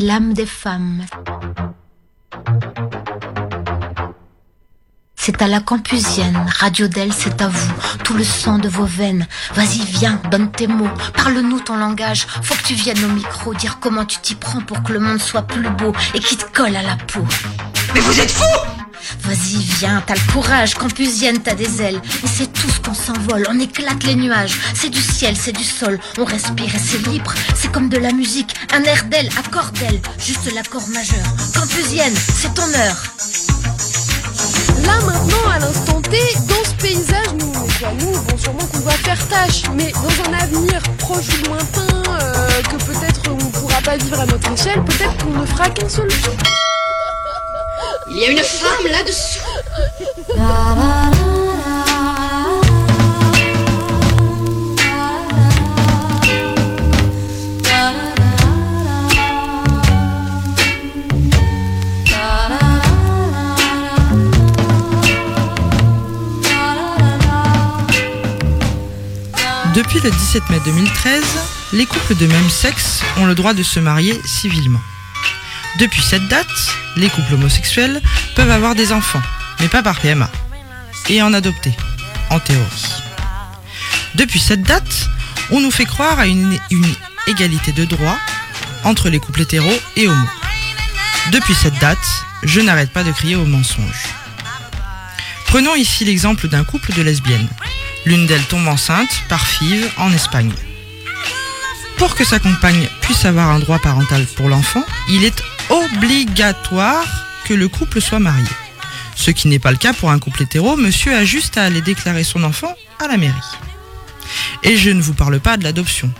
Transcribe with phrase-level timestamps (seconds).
[0.00, 1.04] L'âme des femmes.
[5.14, 7.72] C'est à la campusienne, radio d'elle, c'est à vous,
[8.02, 9.26] tout le sang de vos veines.
[9.54, 12.26] Vas-y, viens, donne tes mots, parle-nous ton langage.
[12.42, 15.20] Faut que tu viennes au micro dire comment tu t'y prends pour que le monde
[15.20, 17.24] soit plus beau et qui te colle à la peau.
[17.94, 18.71] Mais vous êtes fous
[19.32, 22.02] Vas-y, viens, t'as le courage, campusienne, t'as des ailes.
[22.22, 24.60] Et c'est tout ce qu'on s'envole, on éclate les nuages.
[24.74, 27.32] C'est du ciel, c'est du sol, on respire et c'est libre.
[27.56, 31.24] C'est comme de la musique, un air d'aile, accord d'aile, juste l'accord majeur.
[31.54, 33.02] Campusienne, c'est ton heure.
[34.84, 39.28] Là maintenant, à l'instant T, dans ce paysage, nous, nous, bon, sûrement qu'on va faire
[39.28, 43.96] tâche, mais dans un avenir proche ou lointain, euh, que peut-être on ne pourra pas
[43.96, 46.34] vivre à notre échelle, peut-être qu'on ne fera qu'un seul jour.
[48.14, 49.40] Il y a une femme là-dessous.
[69.74, 71.22] Depuis le 17 mai 2013,
[71.72, 74.80] les couples de même sexe ont le droit de se marier civilement.
[75.78, 76.46] Depuis cette date,
[76.96, 78.00] les couples homosexuels
[78.34, 79.22] peuvent avoir des enfants,
[79.60, 80.30] mais pas par PMA,
[81.08, 81.72] et en adopter,
[82.30, 82.94] en théorie.
[84.14, 85.08] Depuis cette date,
[85.50, 86.58] on nous fait croire à une,
[87.26, 88.18] égalité de droits
[88.84, 90.28] entre les couples hétéros et homos.
[91.30, 91.98] Depuis cette date,
[92.42, 94.08] je n'arrête pas de crier au mensonge.
[95.46, 97.48] Prenons ici l'exemple d'un couple de lesbiennes.
[98.04, 100.52] L'une d'elles tombe enceinte par FIV en Espagne.
[101.98, 107.04] Pour que sa compagne puisse avoir un droit parental pour l'enfant, il est obligatoire
[107.44, 108.46] que le couple soit marié.
[109.14, 111.80] Ce qui n'est pas le cas pour un couple hétéro, monsieur a juste à aller
[111.80, 113.34] déclarer son enfant à la mairie.
[114.62, 116.10] Et je ne vous parle pas de l'adoption.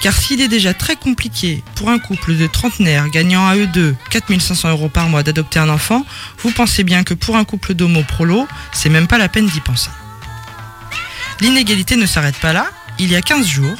[0.00, 3.96] Car s'il est déjà très compliqué pour un couple de trentenaires gagnant à eux deux
[4.10, 6.04] 4500 euros par mois d'adopter un enfant,
[6.42, 9.60] vous pensez bien que pour un couple d'homo prolo, c'est même pas la peine d'y
[9.60, 9.90] penser.
[11.40, 12.66] L'inégalité ne s'arrête pas là.
[12.98, 13.78] Il y a 15 jours,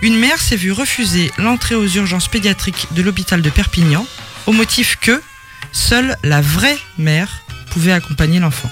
[0.00, 4.06] une mère s'est vue refuser l'entrée aux urgences pédiatriques de l'hôpital de Perpignan
[4.46, 5.22] au motif que
[5.72, 8.70] seule la vraie mère pouvait accompagner l'enfant.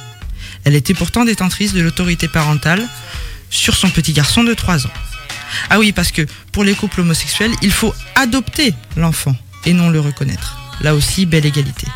[0.65, 2.87] Elle était pourtant détentrice de l'autorité parentale
[3.51, 4.93] sur son petit garçon de 3 ans.
[5.71, 6.23] Ah oui, parce que
[6.53, 10.57] pour les couples homosexuels, il faut adopter l'enfant et non le reconnaître.
[10.81, 11.87] Là aussi, belle égalité.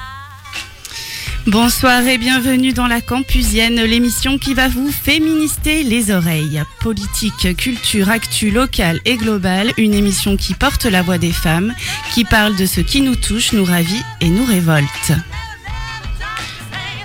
[1.47, 6.61] Bonsoir et bienvenue dans la Campusienne, l'émission qui va vous féminister les oreilles.
[6.81, 11.73] Politique, culture, actu locale et globale, une émission qui porte la voix des femmes,
[12.13, 15.13] qui parle de ce qui nous touche, nous ravit et nous révolte.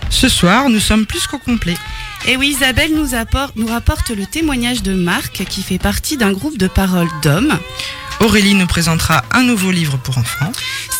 [0.10, 1.78] Ce soir, nous sommes plus qu'au complet.
[2.28, 6.32] Et oui, Isabelle nous, apporte, nous rapporte le témoignage de Marc qui fait partie d'un
[6.32, 7.60] groupe de paroles d'hommes.
[8.20, 10.52] Aurélie nous présentera un nouveau livre pour enfants.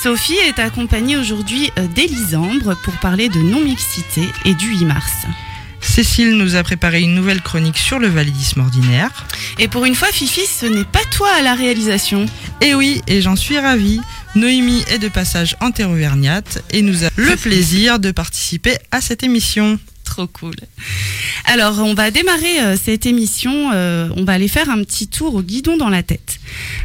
[0.02, 5.12] Sophie est accompagnée aujourd'hui euh, d'Élisandre pour parler de non-mixité et du 8 mars.
[5.82, 9.26] Cécile nous a préparé une nouvelle chronique sur le validisme ordinaire.
[9.60, 12.26] Et pour une fois, Fifi, ce n'est pas toi à la réalisation.
[12.62, 14.00] Et oui, et j'en suis ravie.
[14.36, 19.24] Noémie est de passage en Terre-Auvergnate et nous a le plaisir de participer à cette
[19.24, 19.80] émission.
[20.12, 20.56] Trop cool.
[21.46, 23.72] Alors, on va démarrer euh, cette émission.
[23.72, 26.38] euh, on va aller faire un petit tour au guidon dans la tête.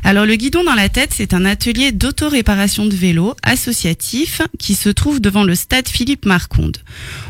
[0.05, 4.91] Alors, le guidon dans la tête, c'est un atelier d'autoréparation de vélo associatif qui se
[4.91, 6.77] trouve devant le stade Philippe Marconde.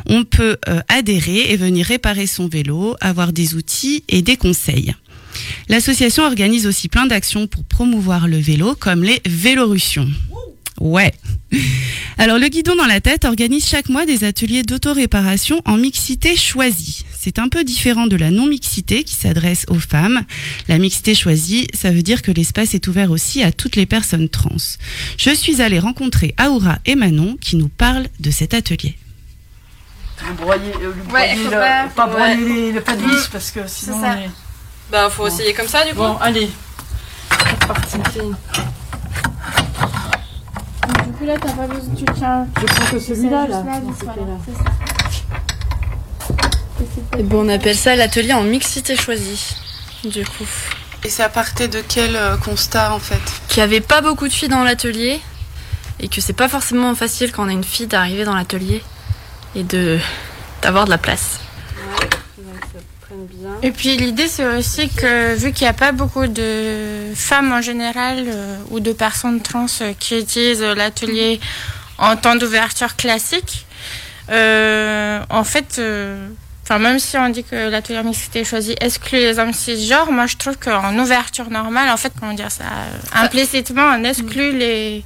[0.04, 4.94] On peut euh, adhérer et venir réparer son vélo, avoir des outils et des conseils.
[5.70, 10.08] L'association organise aussi plein d'actions pour promouvoir le vélo, comme les Vélorussions.
[10.80, 11.12] Ouais.
[12.18, 17.04] Alors le guidon dans la tête organise chaque mois des ateliers d'autoréparation en mixité choisie.
[17.18, 20.22] C'est un peu différent de la non-mixité qui s'adresse aux femmes.
[20.68, 24.28] La mixité choisie, ça veut dire que l'espace est ouvert aussi à toutes les personnes
[24.28, 24.56] trans.
[25.18, 28.96] Je suis allée rencontrer Aoura et Manon qui nous parlent de cet atelier.
[30.38, 32.72] broyer, euh, le Ouais, broyer faut le- pas- pas, broyer ouais.
[32.72, 34.00] le pas de vis parce que sinon.
[34.00, 34.14] ça.
[34.20, 34.30] est-
[34.90, 35.96] Bah, faut essayer comme ça, du coup.
[35.98, 36.48] Bon, allez.
[37.30, 38.20] C'est parti.
[41.16, 42.46] Du coup, là, t'as pas besoin, tu tiens.
[42.60, 43.64] Je prends que celui-là, là.
[47.18, 49.56] Et bon, on appelle ça l'atelier en mixité choisie,
[50.04, 50.46] du coup.
[51.04, 53.22] Et ça partait de quel euh, constat en fait?
[53.48, 55.18] Qu'il n'y avait pas beaucoup de filles dans l'atelier
[56.00, 58.82] et que c'est pas forcément facile quand on a une fille d'arriver dans l'atelier
[59.54, 59.98] et de
[60.60, 61.40] d'avoir de la place.
[63.62, 67.60] Et puis l'idée c'est aussi que vu qu'il n'y a pas beaucoup de femmes en
[67.60, 71.40] général euh, ou de personnes trans euh, qui utilisent euh, l'atelier
[71.98, 73.66] en temps d'ouverture classique,
[74.30, 75.80] euh, en fait,
[76.62, 80.36] enfin même si on dit que l'atelier mixité choisi exclut les hommes cisgenres, moi je
[80.36, 82.64] trouve qu'en ouverture normale, en fait, comment dire ça,
[83.14, 85.04] implicitement on exclut les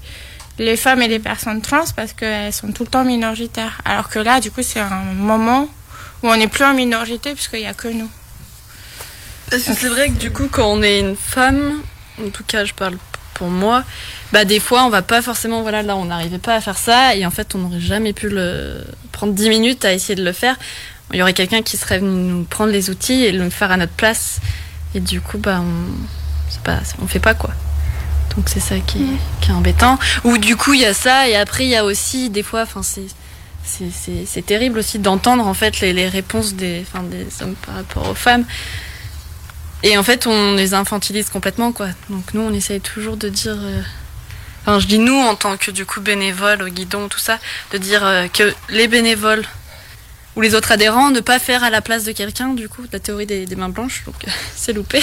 [0.58, 3.80] les femmes et les personnes trans parce qu'elles sont tout le temps minoritaires.
[3.84, 5.68] Alors que là, du coup, c'est un moment
[6.22, 8.10] où on n'est plus en minorité puisqu'il n'y a que nous.
[9.50, 11.82] Parce que c'est vrai que du coup, quand on est une femme,
[12.24, 12.96] en tout cas, je parle
[13.34, 13.84] pour moi,
[14.32, 17.16] bah des fois, on va pas forcément, voilà, là, on n'arrivait pas à faire ça,
[17.16, 20.32] et en fait, on n'aurait jamais pu le prendre 10 minutes à essayer de le
[20.32, 20.56] faire.
[21.12, 23.76] Il y aurait quelqu'un qui serait venu nous prendre les outils et le faire à
[23.76, 24.40] notre place,
[24.94, 27.50] et du coup, bah, on, pas, on fait pas quoi.
[28.36, 29.98] Donc c'est ça qui est, qui est embêtant.
[30.22, 32.62] Ou du coup, il y a ça, et après, il y a aussi des fois,
[32.62, 33.06] enfin, c'est
[34.26, 38.08] c'est- terrible aussi d'entendre en fait les, les réponses des, enfin, des hommes par rapport
[38.08, 38.44] aux femmes.
[39.82, 41.88] Et en fait, on les infantilise complètement, quoi.
[42.10, 43.56] Donc nous, on essaye toujours de dire.
[43.58, 43.80] euh,
[44.62, 47.38] Enfin, je dis nous en tant que du coup bénévoles au guidon, tout ça,
[47.72, 49.42] de dire euh, que les bénévoles
[50.36, 53.00] ou les autres adhérents ne pas faire à la place de quelqu'un, du coup, la
[53.00, 55.00] théorie des, des mains blanches, donc euh, c'est loupé.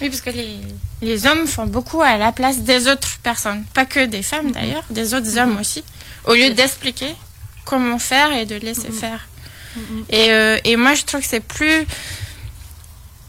[0.00, 0.58] Oui, parce que les,
[1.02, 3.64] les hommes font beaucoup à la place des autres personnes.
[3.74, 5.82] Pas que des femmes d'ailleurs, des autres hommes aussi.
[6.24, 7.16] Au lieu d'expliquer
[7.70, 9.20] comment faire et de laisser faire.
[10.08, 11.86] Et, euh, et moi, je trouve que c'est plus.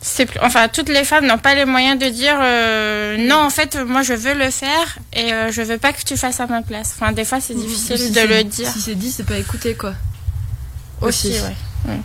[0.04, 3.52] C'est plus, enfin, toutes les femmes n'ont pas les moyens de dire euh, non, en
[3.52, 6.48] fait, moi je veux le faire et euh, je veux pas que tu fasses à
[6.48, 6.96] ma place.
[6.96, 9.76] Enfin, des fois, c'est difficile Si de le dire Si c'est dit, c'est pas écouté,
[9.76, 9.94] quoi.
[11.02, 11.28] aussi.
[11.30, 11.42] aussi.
[11.88, 12.00] ouais.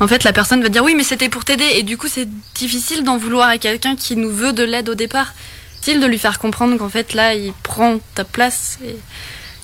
[0.00, 1.68] En fait, la personne va dire oui, mais c'était pour t'aider.
[1.74, 4.94] Et du coup, c'est difficile d'en vouloir à quelqu'un qui nous veut de l'aide au
[4.94, 5.34] départ.
[5.80, 8.96] Difficile de lui faire comprendre qu'en fait, là, il prend ta place et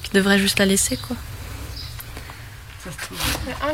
[0.02, 1.16] qu'il devrait juste la laisser, quoi.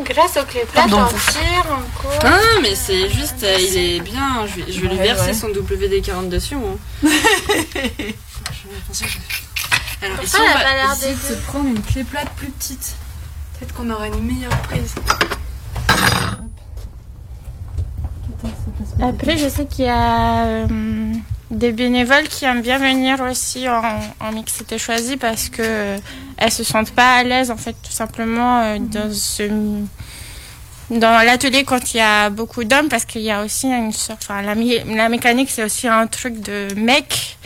[0.05, 0.99] Grâce au clé Pardon.
[1.03, 2.19] on tire, on court.
[2.23, 4.47] Ah, mais c'est juste, euh, il est bien.
[4.47, 5.35] Je vais, je vais lui verser ouais.
[5.35, 6.55] son WD-40 dessus.
[6.55, 6.77] hein.
[10.03, 12.31] Alors, ici, elle on a pas va l'air essayer de se prendre une clé plate
[12.37, 12.95] plus petite.
[13.59, 14.95] Peut-être qu'on aura une meilleure prise.
[19.03, 20.67] Après, je sais qu'il y a euh,
[21.51, 23.83] des bénévoles qui aiment bien venir aussi en,
[24.21, 25.99] en mixité choisie parce que euh,
[26.37, 29.45] elles se sentent pas à l'aise en fait tout simplement euh, dans ce
[30.91, 34.21] dans l'atelier quand il y a beaucoup d'hommes parce qu'il y a aussi une sorte
[34.23, 37.39] enfin la, mécanique c'est aussi un truc de mec.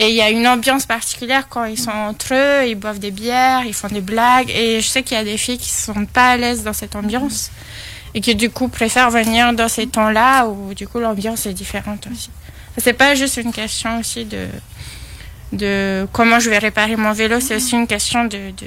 [0.00, 3.10] Et il y a une ambiance particulière quand ils sont entre eux ils boivent des
[3.10, 4.50] bières ils font des blagues.
[4.50, 6.72] Et je sais qu'il y a des filles qui se sentent pas à l'aise dans
[6.74, 7.50] cette ambiance
[8.14, 12.06] et qui du coup préfèrent venir dans ces temps-là où du coup l'ambiance est différente
[12.12, 12.30] aussi.
[12.78, 14.46] C'est pas juste une question aussi de
[15.52, 18.66] de comment je vais réparer mon vélo, c'est aussi une question de, de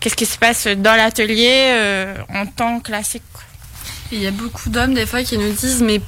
[0.00, 3.22] qu'est-ce qui se passe dans l'atelier euh, en temps classique.
[4.12, 6.00] Il y a beaucoup d'hommes des fois qui nous disent mais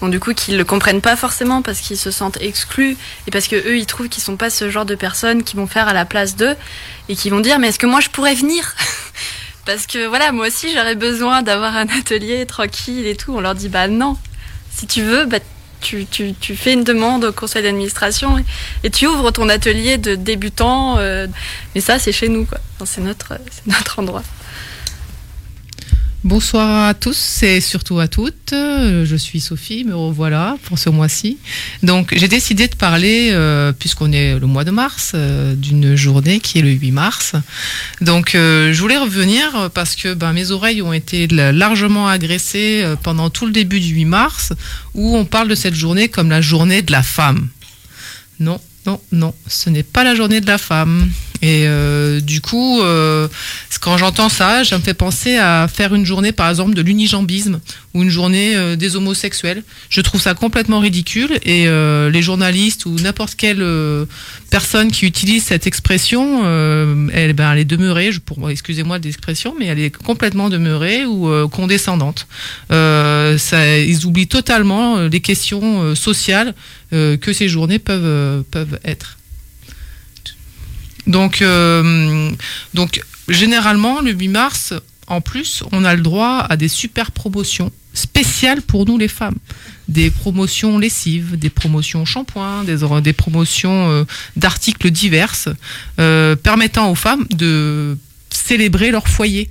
[0.00, 2.96] bon du coup qu'ils le comprennent pas forcément parce qu'ils se sentent exclus
[3.26, 5.66] et parce que eux ils trouvent qu'ils sont pas ce genre de personnes qui vont
[5.66, 6.56] faire à la place d'eux
[7.08, 8.74] et qui vont dire mais est-ce que moi je pourrais venir?
[9.66, 13.34] Parce que voilà moi aussi j'aurais besoin d'avoir un atelier tranquille et tout.
[13.34, 14.16] On leur dit bah non.
[14.70, 15.38] Si tu veux bah
[15.80, 18.42] tu, tu, fais une demande au conseil d'administration
[18.82, 21.26] et, tu ouvres ton atelier de débutant euh,
[21.74, 22.58] mais ça c'est chez nous quoi.
[22.76, 24.22] Enfin, c'est notre c'est notre endroit
[26.24, 28.54] Bonsoir à tous et surtout à toutes.
[28.54, 31.36] Euh, Je suis Sophie, me revoilà pour ce mois-ci.
[31.82, 36.40] Donc j'ai décidé de parler, euh, puisqu'on est le mois de mars, euh, d'une journée
[36.40, 37.34] qui est le 8 mars.
[38.00, 43.28] Donc je voulais revenir parce que ben, mes oreilles ont été la- largement agressées pendant
[43.28, 44.54] tout le début du 8 mars,
[44.94, 47.48] où on parle de cette journée comme la journée de la femme.
[48.40, 51.06] Non, non, non, ce n'est pas la journée de la femme.
[51.42, 53.28] Et euh, du coup, euh,
[53.80, 57.60] quand j'entends ça, ça me fait penser à faire une journée, par exemple, de l'unijambisme
[57.92, 59.62] ou une journée euh, des homosexuels.
[59.90, 64.06] Je trouve ça complètement ridicule et euh, les journalistes ou n'importe quelle euh,
[64.50, 66.44] personne qui utilise cette expression,
[67.12, 71.48] elle, ben, elle est demeurée, pour, excusez-moi de l'expression, mais elle est complètement demeurée ou
[71.48, 72.26] condescendante.
[72.70, 76.54] Ça, ils oublient totalement les questions sociales
[76.90, 79.16] que ces journées peuvent, peuvent être.
[81.06, 82.30] Donc, euh,
[82.72, 84.74] donc, généralement, le 8 mars,
[85.06, 89.36] en plus, on a le droit à des super promotions spéciales pour nous les femmes.
[89.88, 94.04] Des promotions lessives, des promotions shampoing, des, promotions euh,
[94.36, 95.34] d'articles divers,
[95.98, 97.96] euh, permettant aux femmes de
[98.30, 99.48] célébrer leur foyer.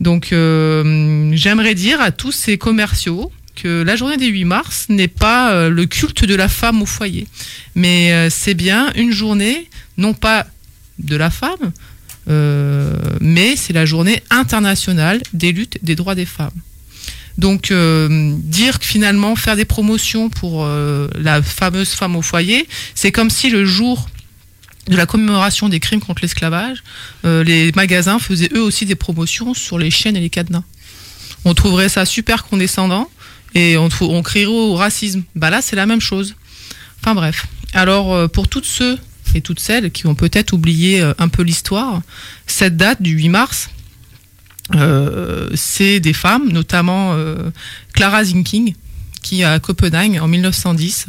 [0.00, 5.08] Donc, euh, j'aimerais dire à tous ces commerciaux que la journée des 8 mars n'est
[5.08, 7.26] pas euh, le culte de la femme au foyer,
[7.74, 10.46] mais euh, c'est bien une journée, non pas
[10.98, 11.72] de la femme,
[12.28, 16.50] euh, mais c'est la journée internationale des luttes des droits des femmes.
[17.38, 23.30] Donc dire que finalement faire des promotions pour la fameuse femme au foyer, c'est comme
[23.30, 24.10] si le jour
[24.88, 26.84] de la commémoration des crimes contre l'esclavage,
[27.24, 30.62] les magasins faisaient eux aussi des promotions sur les chaînes et les cadenas.
[31.46, 33.08] On trouverait ça super condescendant
[33.54, 35.22] et on, on au racisme.
[35.34, 36.34] Bah là, c'est la même chose.
[37.00, 37.46] Enfin bref.
[37.74, 38.98] Alors, euh, pour toutes ceux
[39.34, 42.02] et toutes celles qui ont peut-être oublié euh, un peu l'histoire,
[42.46, 43.70] cette date du 8 mars,
[44.74, 47.16] euh, c'est des femmes, notamment
[47.92, 48.74] Clara Zinking,
[49.22, 51.06] qui à Copenhague en 1910,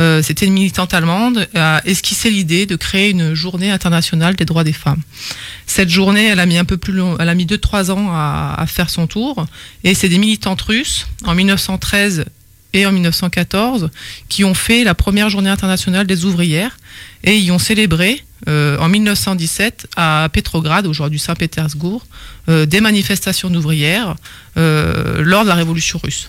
[0.00, 4.64] euh, c'était une militante allemande, a esquissé l'idée de créer une journée internationale des droits
[4.64, 5.02] des femmes.
[5.66, 8.64] Cette journée, elle a mis un peu plus long, elle a mis 2-3 ans à,
[8.66, 9.46] faire son tour,
[9.84, 12.24] et c'est des militantes russes en 1913
[12.74, 13.90] et en 1914
[14.28, 16.76] qui ont fait la première journée internationale des ouvrières
[17.24, 22.06] et y ont célébré euh, en 1917 à Petrograd, aujourd'hui Saint-Pétersbourg,
[22.48, 24.16] euh, des manifestations d'ouvrières
[24.56, 26.28] euh, lors de la révolution russe.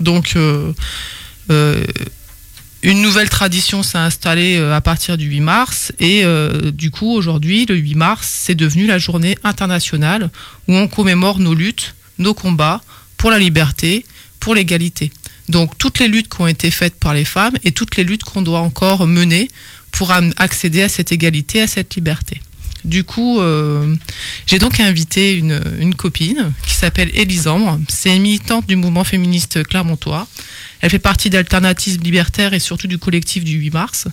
[0.00, 0.72] Donc euh,
[1.50, 1.84] euh,
[2.86, 7.10] une nouvelle tradition s'est installée euh, à partir du 8 mars et euh, du coup
[7.10, 10.30] aujourd'hui le 8 mars c'est devenu la journée internationale
[10.68, 12.80] où on commémore nos luttes, nos combats
[13.16, 14.06] pour la liberté,
[14.38, 15.10] pour l'égalité.
[15.48, 18.22] Donc toutes les luttes qui ont été faites par les femmes et toutes les luttes
[18.22, 19.50] qu'on doit encore mener
[19.90, 22.40] pour accéder à cette égalité, à cette liberté.
[22.86, 23.96] Du coup, euh,
[24.46, 27.80] j'ai donc invité une, copine qui s'appelle Elisandre.
[27.88, 30.28] C'est une militante du mouvement féministe clermontois.
[30.80, 34.06] Elle fait partie d'Alternatives libertaires et surtout du collectif du 8 mars.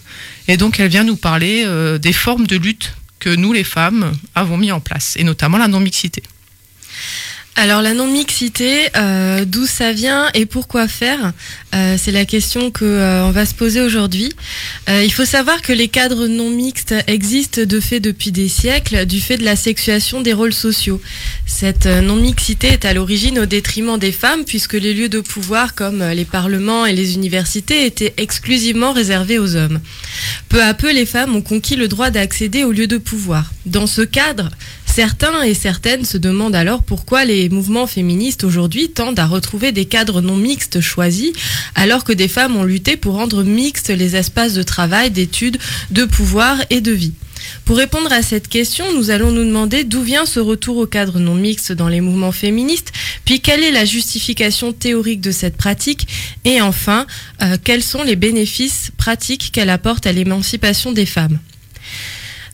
[0.47, 4.11] Et donc, elle vient nous parler euh, des formes de lutte que nous, les femmes,
[4.33, 6.23] avons mis en place, et notamment la non-mixité.
[7.55, 11.33] Alors la non-mixité, euh, d'où ça vient et pourquoi faire
[11.75, 14.33] Euh, C'est la question que euh, va se poser aujourd'hui.
[14.89, 19.05] Euh, il faut savoir que les cadres non mixtes existent de fait depuis des siècles,
[19.05, 20.99] du fait de la sexuation des rôles sociaux.
[21.45, 26.03] Cette non-mixité est à l'origine au détriment des femmes, puisque les lieux de pouvoir comme
[26.03, 29.79] les parlements et les universités étaient exclusivement réservés aux hommes.
[30.49, 33.51] Peu à peu, les femmes ont conquis le droit d'accéder aux lieux de pouvoir.
[33.65, 34.49] Dans ce cadre,
[34.93, 39.85] Certains et certaines se demandent alors pourquoi les mouvements féministes aujourd'hui tendent à retrouver des
[39.85, 41.31] cadres non mixtes choisis,
[41.73, 45.57] alors que des femmes ont lutté pour rendre mixtes les espaces de travail, d'études,
[45.89, 47.13] de pouvoir et de vie.
[47.65, 51.17] Pour répondre à cette question, nous allons nous demander d'où vient ce retour au cadre
[51.17, 52.93] non mixte dans les mouvements féministes,
[53.25, 56.07] puis quelle est la justification théorique de cette pratique,
[56.45, 57.07] et enfin,
[57.41, 61.39] euh, quels sont les bénéfices pratiques qu'elle apporte à l'émancipation des femmes.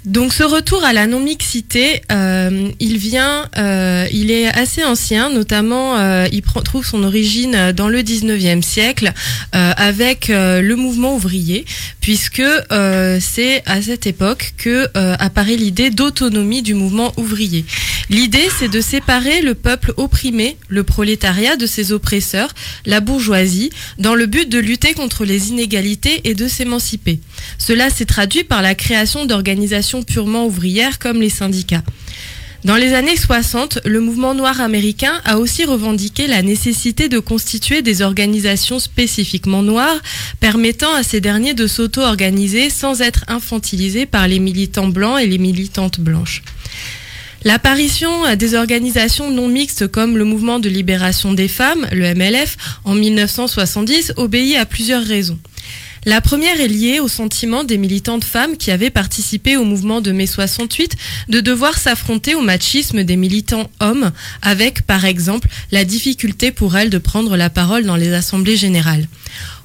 [0.05, 5.97] Donc ce retour à la non-mixité, euh, il vient, euh, il est assez ancien, notamment
[5.97, 9.11] euh, il trouve son origine dans le 19e siècle
[9.51, 11.65] avec le mouvement ouvrier,
[11.99, 17.65] puisque c'est à cette époque que apparaît l'idée d'autonomie du mouvement ouvrier.
[18.09, 22.49] L'idée, c'est de séparer le peuple opprimé, le prolétariat, de ses oppresseurs,
[22.87, 27.19] la bourgeoisie, dans le but de lutter contre les inégalités et de s'émanciper.
[27.59, 31.83] Cela s'est traduit par la création d'organisations purement ouvrières comme les syndicats.
[32.65, 37.81] Dans les années 60, le mouvement noir américain a aussi revendiqué la nécessité de constituer
[37.81, 40.01] des organisations spécifiquement noires,
[40.41, 45.37] permettant à ces derniers de s'auto-organiser sans être infantilisés par les militants blancs et les
[45.37, 46.43] militantes blanches.
[47.45, 52.93] L'apparition des organisations non mixtes comme le mouvement de libération des femmes, le MLF, en
[52.93, 55.39] 1970 obéit à plusieurs raisons.
[56.05, 60.11] La première est liée au sentiment des militantes femmes qui avaient participé au mouvement de
[60.11, 60.95] mai 68
[61.27, 66.89] de devoir s'affronter au machisme des militants hommes avec, par exemple, la difficulté pour elles
[66.89, 69.07] de prendre la parole dans les assemblées générales.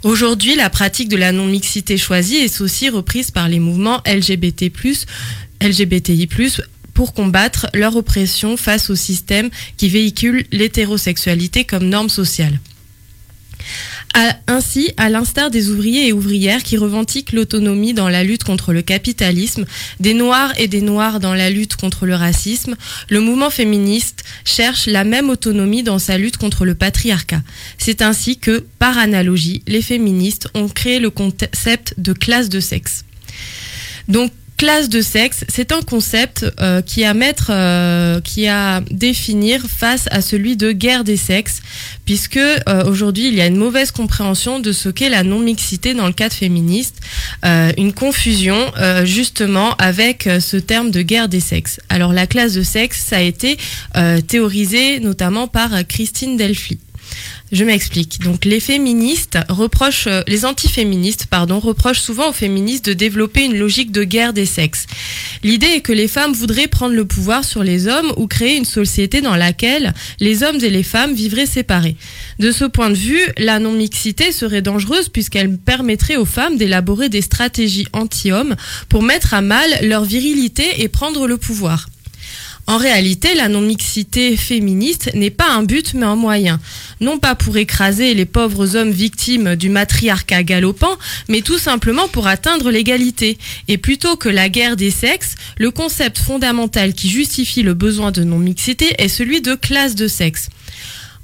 [0.03, 4.73] Aujourd'hui, la pratique de la non-mixité choisie est aussi reprise par les mouvements LGBT+,
[5.63, 6.29] LGBTI+,
[6.95, 12.59] pour combattre leur oppression face au système qui véhicule l'hétérosexualité comme norme sociale.
[14.47, 18.83] Ainsi, à l'instar des ouvriers et ouvrières qui revendiquent l'autonomie dans la lutte contre le
[18.83, 19.65] capitalisme,
[19.99, 22.77] des Noirs et des Noirs dans la lutte contre le racisme,
[23.09, 27.43] le mouvement féministe cherche la même autonomie dans sa lutte contre le patriarcat.
[27.79, 33.05] C'est ainsi que, par analogie, les féministes ont créé le concept de classe de sexe.
[34.09, 39.63] Donc, classe de sexe, c'est un concept euh, qui a mettre, euh, qui a définir
[39.67, 41.61] face à celui de guerre des sexes,
[42.05, 46.07] puisque euh, aujourd'hui il y a une mauvaise compréhension de ce qu'est la non-mixité dans
[46.07, 47.01] le cadre féministe,
[47.77, 48.57] une confusion
[49.05, 51.81] justement avec ce terme de guerre des sexes.
[51.89, 53.59] Alors la classe de sexe, ça a été
[54.27, 56.79] théorisé notamment par Christine Delphi.
[57.55, 58.19] Je m'explique.
[58.19, 63.57] Donc les féministes reprochent, euh, les antiféministes, pardon, reprochent souvent aux féministes de développer une
[63.57, 64.89] logique de guerre des sexes.
[65.45, 68.65] L'idée est que les femmes voudraient prendre le pouvoir sur les hommes ou créer une
[68.65, 71.95] société dans laquelle les hommes et les femmes vivraient séparés.
[72.41, 77.23] De ce point de vue, la non-mixité serait dangereuse puisqu'elle permettrait aux femmes d'élaborer des
[77.23, 78.57] stratégies anti-hommes
[78.89, 81.87] pour mettre à mal leur virilité et prendre le pouvoir.
[82.67, 86.61] En réalité, la non-mixité féministe n'est pas un but mais un moyen.
[87.01, 90.97] Non pas pour écraser les pauvres hommes victimes du matriarcat galopant,
[91.29, 93.37] mais tout simplement pour atteindre l'égalité.
[93.69, 98.25] Et plutôt que la guerre des sexes, le concept fondamental qui justifie le besoin de
[98.25, 100.49] non-mixité est celui de classe de sexe.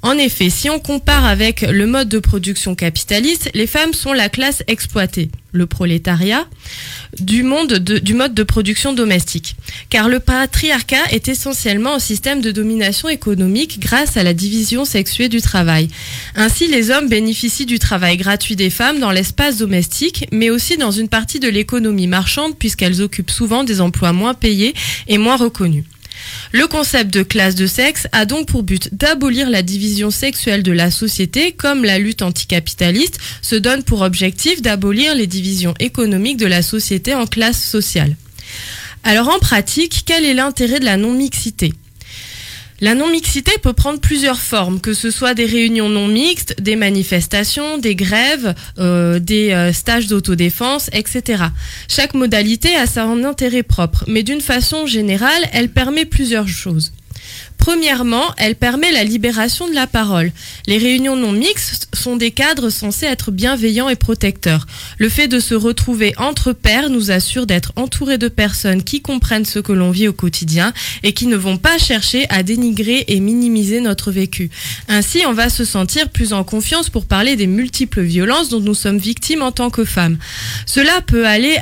[0.03, 4.29] En effet, si on compare avec le mode de production capitaliste, les femmes sont la
[4.29, 6.47] classe exploitée, le prolétariat,
[7.19, 9.55] du, monde de- du mode de production domestique.
[9.91, 15.29] Car le patriarcat est essentiellement un système de domination économique grâce à la division sexuée
[15.29, 15.87] du travail.
[16.35, 20.91] Ainsi, les hommes bénéficient du travail gratuit des femmes dans l'espace domestique, mais aussi dans
[20.91, 24.73] une partie de l'économie marchande puisqu'elles occupent souvent des emplois moins payés
[25.07, 25.83] et moins reconnus.
[26.51, 30.71] Le concept de classe de sexe a donc pour but d'abolir la division sexuelle de
[30.71, 36.47] la société, comme la lutte anticapitaliste se donne pour objectif d'abolir les divisions économiques de
[36.47, 38.15] la société en classes sociales.
[39.03, 41.73] Alors en pratique, quel est l'intérêt de la non-mixité?
[42.81, 47.77] La non-mixité peut prendre plusieurs formes, que ce soit des réunions non mixtes, des manifestations,
[47.77, 51.43] des grèves, euh, des euh, stages d'autodéfense, etc.
[51.87, 56.91] Chaque modalité a son intérêt propre, mais d'une façon générale, elle permet plusieurs choses.
[57.61, 60.31] Premièrement, elle permet la libération de la parole.
[60.65, 64.65] Les réunions non mixtes sont des cadres censés être bienveillants et protecteurs.
[64.97, 69.45] Le fait de se retrouver entre pairs nous assure d'être entouré de personnes qui comprennent
[69.45, 73.19] ce que l'on vit au quotidien et qui ne vont pas chercher à dénigrer et
[73.19, 74.49] minimiser notre vécu.
[74.87, 78.73] Ainsi, on va se sentir plus en confiance pour parler des multiples violences dont nous
[78.73, 80.17] sommes victimes en tant que femmes.
[80.65, 81.57] Cela peut aller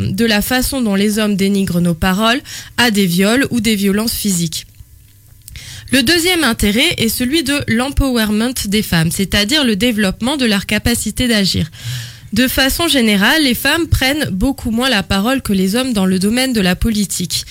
[0.00, 2.40] de la façon dont les hommes dénigrent nos paroles
[2.78, 4.65] à des viols ou des violences physiques.
[5.92, 11.28] Le deuxième intérêt est celui de l'empowerment des femmes, c'est-à-dire le développement de leur capacité
[11.28, 11.70] d'agir.
[12.32, 16.18] De façon générale, les femmes prennent beaucoup moins la parole que les hommes dans le
[16.18, 17.44] domaine de la politique.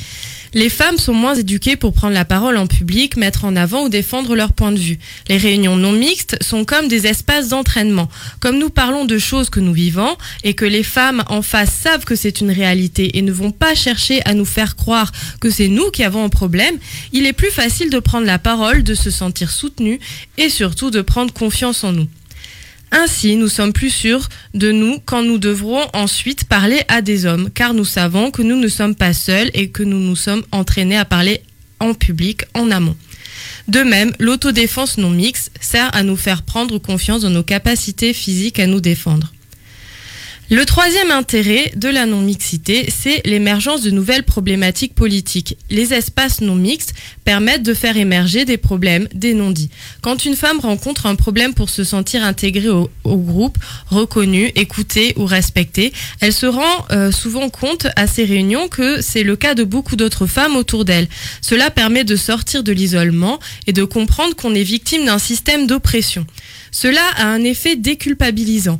[0.55, 3.89] Les femmes sont moins éduquées pour prendre la parole en public, mettre en avant ou
[3.89, 4.97] défendre leur point de vue.
[5.27, 8.07] Les réunions non mixtes sont comme des espaces d'entraînement.
[8.39, 12.05] Comme nous parlons de choses que nous vivons et que les femmes en face savent
[12.05, 15.67] que c'est une réalité et ne vont pas chercher à nous faire croire que c'est
[15.67, 16.77] nous qui avons un problème,
[17.11, 19.99] il est plus facile de prendre la parole, de se sentir soutenu
[20.37, 22.07] et surtout de prendre confiance en nous.
[22.97, 27.49] Ainsi, nous sommes plus sûrs de nous quand nous devrons ensuite parler à des hommes,
[27.53, 30.95] car nous savons que nous ne sommes pas seuls et que nous nous sommes entraînés
[30.97, 31.41] à parler
[31.81, 32.95] en public en amont.
[33.67, 38.59] De même, l'autodéfense non mixte sert à nous faire prendre confiance dans nos capacités physiques
[38.59, 39.33] à nous défendre.
[40.51, 45.57] Le troisième intérêt de la non-mixité, c'est l'émergence de nouvelles problématiques politiques.
[45.71, 49.71] Les espaces non mixtes permettent de faire émerger des problèmes, des non-dits.
[50.03, 55.25] Quand une femme rencontre un problème pour se sentir intégrée au, groupe, reconnue, écoutée ou
[55.25, 59.63] respectée, elle se rend euh, souvent compte à ces réunions que c'est le cas de
[59.63, 61.07] beaucoup d'autres femmes autour d'elle.
[61.41, 66.27] Cela permet de sortir de l'isolement et de comprendre qu'on est victime d'un système d'oppression.
[66.69, 68.79] Cela a un effet déculpabilisant.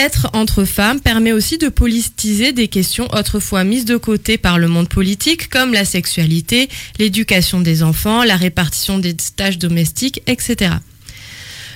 [0.00, 4.66] Être entre femmes permet aussi de politiser des questions autrefois mises de côté par le
[4.66, 10.70] monde politique comme la sexualité, l'éducation des enfants, la répartition des tâches domestiques, etc.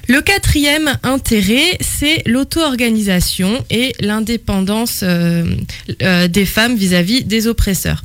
[0.08, 5.44] Le quatrième intérêt, c'est l'auto-organisation et l'indépendance euh,
[6.00, 8.02] euh, des femmes vis-à-vis des oppresseurs.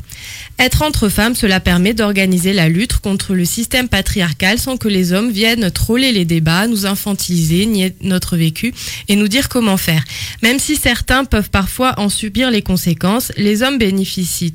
[0.59, 5.13] Être entre femmes, cela permet d'organiser la lutte contre le système patriarcal sans que les
[5.13, 8.73] hommes viennent troller les débats, nous infantiliser, nier notre vécu
[9.07, 10.03] et nous dire comment faire.
[10.43, 14.53] Même si certains peuvent parfois en subir les conséquences, les hommes bénéficient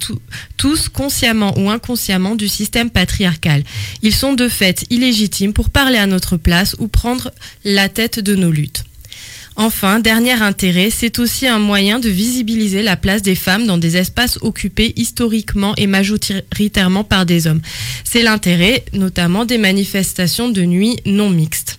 [0.57, 3.65] tous, consciemment ou inconsciemment, du système patriarcal.
[4.03, 7.33] Ils sont de fait illégitimes pour parler à notre place ou prendre
[7.65, 8.85] la tête de nos luttes.
[9.57, 13.97] Enfin, dernier intérêt, c'est aussi un moyen de visibiliser la place des femmes dans des
[13.97, 17.61] espaces occupés historiquement et majoritairement par des hommes.
[18.03, 21.79] C'est l'intérêt notamment des manifestations de nuit non mixtes.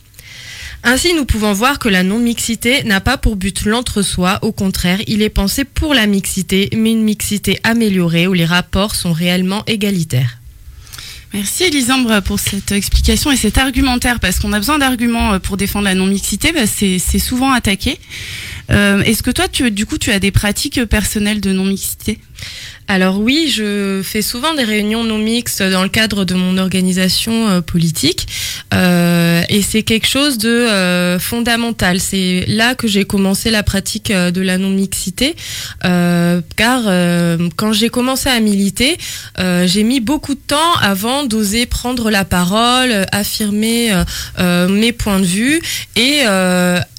[0.87, 5.23] Ainsi, nous pouvons voir que la non-mixité n'a pas pour but l'entre-soi, au contraire, il
[5.23, 10.37] est pensé pour la mixité, mais une mixité améliorée où les rapports sont réellement égalitaires.
[11.35, 15.57] Merci Elisandre pour cette explication et cet argumentaire, parce qu'on a besoin d'arguments euh, pour
[15.57, 17.99] défendre la non-mixité, bah, c'est c'est souvent attaqué.
[18.71, 22.19] Euh, Est-ce que toi, tu, du coup, tu as des pratiques personnelles de non-mixité?
[22.87, 27.49] Alors oui, je fais souvent des réunions non mixtes dans le cadre de mon organisation
[27.49, 28.27] euh, politique.
[28.75, 31.99] Euh, et c'est quelque chose de fondamental.
[31.99, 35.35] C'est là que j'ai commencé la pratique de la non-mixité.
[35.83, 36.83] Euh, car
[37.55, 38.97] quand j'ai commencé à militer,
[39.37, 43.91] j'ai mis beaucoup de temps avant d'oser prendre la parole, affirmer
[44.39, 45.61] mes points de vue.
[45.95, 46.23] Et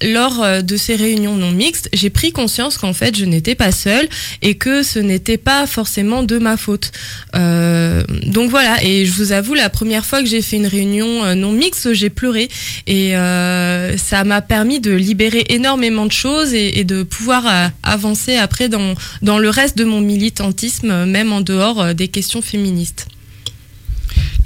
[0.02, 4.08] lors de ces réunions non mixtes, j'ai pris conscience qu'en fait je n'étais pas seule
[4.42, 6.92] et que ce n'était pas forcément de ma faute.
[7.34, 11.24] Euh, donc voilà, et je vous avoue, la première fois que j'ai fait une réunion
[11.24, 12.48] euh, non mixte, j'ai pleuré
[12.86, 18.36] et euh, ça m'a permis de libérer énormément de choses et, de pouvoir euh, avancer
[18.36, 23.08] après dans dans le reste de mon militantisme, même en dehors euh, des questions féministes.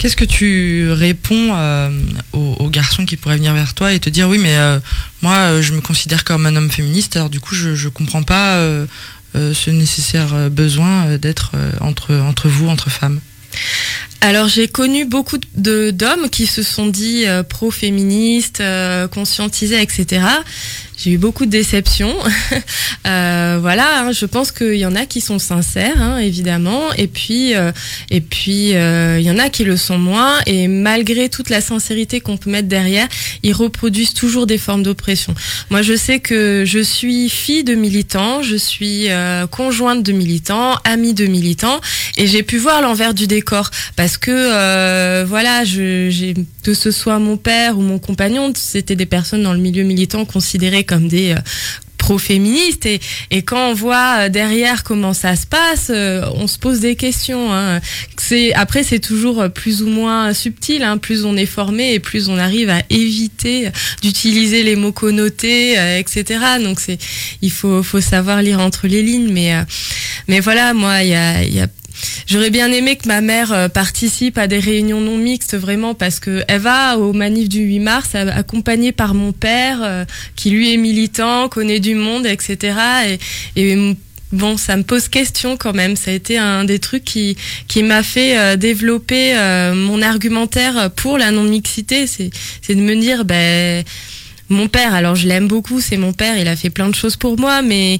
[0.01, 1.91] Qu'est-ce que tu réponds euh,
[2.33, 4.79] aux, garçons qui pourraient venir vers toi et te dire oui mais euh,
[5.21, 8.23] moi euh, je me considère comme un homme féministe alors du coup je je comprends
[8.23, 8.57] pas
[9.35, 13.19] ce nécessaire besoin d'être entre vous entre femmes?
[14.23, 20.21] Alors j'ai connu beaucoup de d'hommes qui se sont dit euh, pro-féministes, euh, conscientisés, etc.
[21.03, 22.15] J'ai eu beaucoup de déceptions.
[23.07, 27.07] Euh, voilà, hein, je pense qu'il y en a qui sont sincères, hein, évidemment, et
[27.07, 27.71] puis euh,
[28.11, 30.39] et puis euh, il y en a qui le sont moins.
[30.45, 33.07] Et malgré toute la sincérité qu'on peut mettre derrière,
[33.41, 35.33] ils reproduisent toujours des formes d'oppression.
[35.71, 40.75] Moi, je sais que je suis fille de militants, je suis euh, conjointe de militants,
[40.83, 41.81] amie de militants,
[42.17, 43.71] et j'ai pu voir l'envers du décor
[44.17, 49.43] que euh, voilà, je, que ce soit mon père ou mon compagnon, c'était des personnes
[49.43, 51.39] dans le milieu militant considérées comme des euh,
[51.97, 56.79] pro-féministes et, quand on voit euh, derrière comment ça se passe, euh, on se pose
[56.79, 57.53] des questions.
[57.53, 57.79] Hein.
[58.55, 60.83] Après c'est toujours plus ou moins subtil.
[60.83, 60.97] Hein.
[60.97, 63.69] Plus on est formé et plus on arrive à éviter
[64.01, 66.39] d'utiliser les mots connotés, etc.
[66.63, 66.79] Donc
[67.41, 69.31] il faut savoir lire entre les lignes.
[69.31, 69.53] Mais
[70.27, 71.67] mais voilà, moi il y a, y a
[72.27, 76.19] J'aurais bien aimé que ma mère euh, participe à des réunions non mixtes vraiment parce
[76.19, 80.73] que elle va au manif du 8 mars accompagnée par mon père euh, qui lui
[80.73, 83.17] est militant, connaît du monde, etc.
[83.55, 83.95] Et,
[84.31, 85.95] bon, ça me pose question quand même.
[85.95, 87.35] Ça a été un des trucs qui
[87.67, 89.35] qui m'a fait euh, développer
[89.75, 92.07] mon argumentaire pour la non mixité.
[92.07, 92.29] C'est
[92.61, 93.83] c'est de me dire ben
[94.49, 94.93] mon père.
[94.93, 96.37] Alors je l'aime beaucoup, c'est mon père.
[96.37, 97.99] Il a fait plein de choses pour moi, mais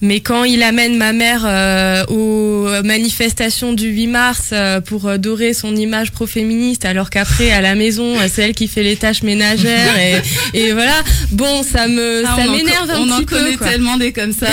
[0.00, 5.16] mais quand il amène ma mère euh, aux manifestations du 8 mars euh, pour euh,
[5.18, 9.22] dorer son image pro-féministe, alors qu'après à la maison c'est elle qui fait les tâches
[9.22, 11.02] ménagères et, et voilà.
[11.32, 13.36] Bon, ça me Ah, ça on en m'énerve un on en petit peu.
[13.38, 13.68] connaît quoi.
[13.68, 14.46] tellement des comme ça.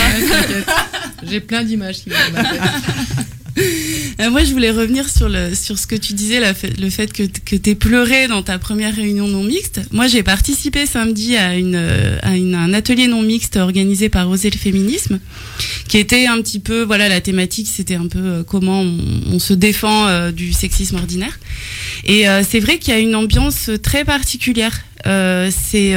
[1.30, 3.66] J'ai plein d'images qui viennent dans ma tête.
[4.20, 7.24] Euh, moi, je voulais revenir sur le sur ce que tu disais, le fait que
[7.24, 9.82] que t'aies pleuré dans ta première réunion non mixte.
[9.92, 14.50] Moi, j'ai participé samedi à une euh, à un atelier non mixte organisé par Oser
[14.50, 15.20] le féminisme,
[15.88, 19.54] qui était un petit peu voilà la thématique, c'était un peu euh, comment on, se
[19.54, 21.38] défend du sexisme ordinaire.
[22.06, 24.86] Et c'est vrai qu'il y a une ambiance très particulière.
[25.04, 25.94] C'est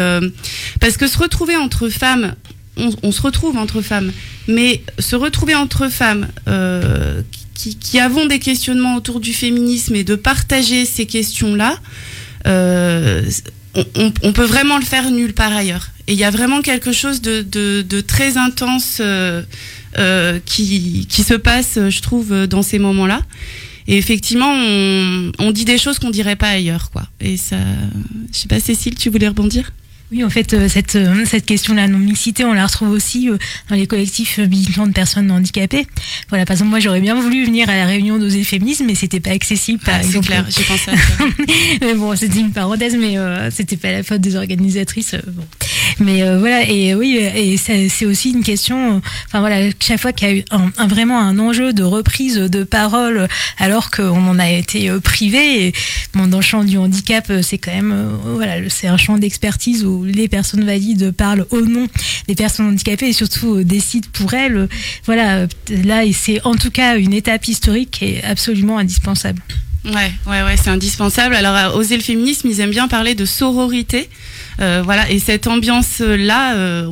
[0.81, 2.35] parce que se retrouver entre femmes,
[2.77, 4.13] on, se retrouve entre femmes,
[4.49, 6.29] mais se retrouver entre femmes
[7.59, 11.77] qui, qui avons des questionnements autour du féminisme et de partager ces questions-là,
[12.47, 13.29] euh,
[13.75, 13.85] on,
[14.23, 15.89] on- peut vraiment le faire nulle part ailleurs.
[16.07, 19.43] Et il y a vraiment quelque chose de, de, de très intense euh,
[19.99, 23.21] euh, qui, qui se passe, je trouve, dans ces moments-là.
[23.89, 27.05] Et effectivement, on, on dit des choses qu'on dirait pas ailleurs, quoi.
[27.21, 27.57] Et ça,
[28.33, 29.73] je sais pas, Cécile, tu voulais rebondir?
[30.11, 33.29] Oui, en fait, euh, cette, euh, cette question de la non-mixité, on la retrouve aussi
[33.29, 33.37] euh,
[33.69, 35.87] dans les collectifs militants de personnes handicapées.
[36.31, 39.21] Voilà, par exemple, moi, j'aurais bien voulu venir à la réunion d'oser féminisme, mais c'était
[39.21, 40.27] pas accessible, par Ah, C'est exemple.
[40.29, 41.25] clair, j'ai pensé à ça.
[41.83, 45.13] mais bon, c'était une parenthèse, mais euh, c'était pas la faute des organisatrices.
[45.13, 45.45] euh, bon.
[46.01, 49.03] Mais euh, voilà, et oui, et c'est aussi une question.
[49.27, 52.37] Enfin voilà, chaque fois qu'il y a eu un, un- vraiment un enjeu de reprise
[52.37, 53.27] de parole,
[53.59, 55.67] alors qu'on en a été privé.
[55.67, 55.73] Et,
[56.15, 59.98] bon, dans le champ du handicap, c'est quand même voilà, c'est un champ d'expertise où
[60.05, 61.87] les personnes valides parlent au nom
[62.27, 64.69] des personnes handicapées et surtout euh, décident pour elles.
[65.05, 65.47] Voilà,
[65.85, 69.43] là, et c'est en tout cas une étape historique qui est absolument indispensable.
[69.85, 71.35] Ouais, ouais, ouais, c'est indispensable.
[71.35, 74.09] Alors, à Oser le féminisme, ils aiment bien parler de sororité.
[74.61, 76.91] Euh, voilà, et cette ambiance-là, euh,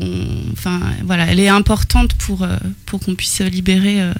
[0.53, 4.13] enfin, voilà, elle est importante pour, euh, pour qu'on puisse libérer euh,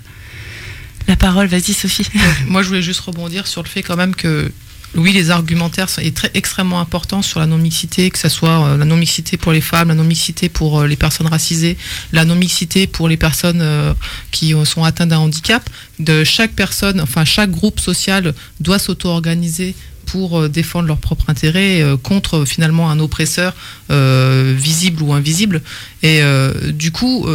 [1.07, 1.47] la parole.
[1.47, 2.07] Vas-y, Sophie.
[2.49, 4.51] Moi, je voulais juste rebondir sur le fait quand même que
[4.97, 6.01] oui, les argumentaires sont
[6.35, 9.95] extrêmement importants sur la non-mixité, que ce soit euh, la non-mixité pour les femmes, la
[9.95, 11.77] non-mixité pour euh, les personnes racisées,
[12.13, 13.93] la non-mixité pour les personnes euh,
[14.31, 15.69] qui sont atteintes d'un handicap.
[15.99, 19.75] De chaque personne, enfin chaque groupe social doit s'auto-organiser
[20.07, 23.55] pour défendre leurs propres intérêts contre finalement un oppresseur
[23.91, 25.63] visible ou invisible.
[26.05, 26.21] Et
[26.69, 27.27] du coup,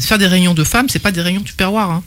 [0.00, 1.90] faire des réunions de femmes, c'est pas des réunions du perroir.
[1.90, 2.02] Hein.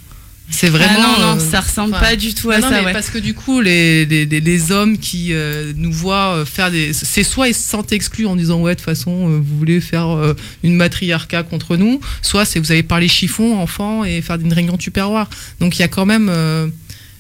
[0.52, 0.94] C'est vraiment.
[0.98, 2.80] Ah non, non, euh, ça ressemble enfin, pas du tout à non, ça.
[2.80, 2.94] mais ouais.
[2.94, 6.70] Parce que du coup, les, les, les- les hommes qui euh, nous voient euh, faire
[6.72, 6.94] des.
[6.94, 9.80] C'est soit ils se sentent exclus en disant Ouais, de toute façon, euh, vous voulez
[9.82, 14.38] faire euh, une matriarcat contre nous, soit c'est vous avez parlé chiffon, enfant, et faire
[14.40, 15.30] une réunion perroir.
[15.60, 16.28] Donc il y a quand même.
[16.30, 16.68] euh,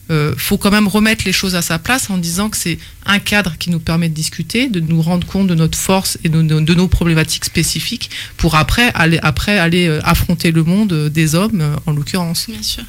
[0.09, 3.19] euh, faut quand même remettre les choses à sa place en disant que c'est un
[3.19, 6.41] cadre qui nous permet de discuter, de nous rendre compte de notre force et de,
[6.41, 11.07] de- de nos problématiques spécifiques pour après aller, après aller euh, affronter le monde euh,
[11.09, 12.47] des hommes, euh, en l'occurrence.
[12.49, 12.83] Bien sûr.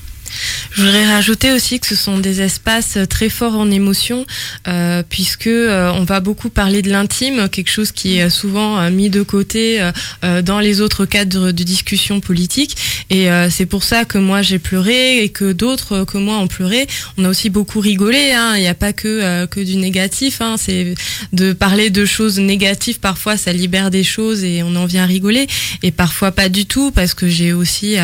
[0.72, 4.26] Je voudrais rajouter aussi que ce sont des espaces très forts en émotion,
[4.68, 8.90] euh, puisque euh, on va beaucoup parler de l'intime, quelque chose qui est souvent euh,
[8.90, 9.92] mis de côté euh,
[10.24, 12.76] euh, dans les autres cadres de discussion politique.
[13.10, 16.86] Et c'est pour ça que moi j'ai pleuré et que d'autres que moi ont pleuré.
[17.18, 18.32] On a aussi beaucoup rigolé.
[18.32, 18.54] hein.
[18.56, 20.40] Il n'y a pas que que du négatif.
[20.40, 20.56] hein.
[20.58, 20.94] C'est
[21.32, 23.00] de parler de choses négatives.
[23.00, 25.46] Parfois, ça libère des choses et on en vient rigoler.
[25.82, 27.96] Et parfois pas du tout, parce que j'ai aussi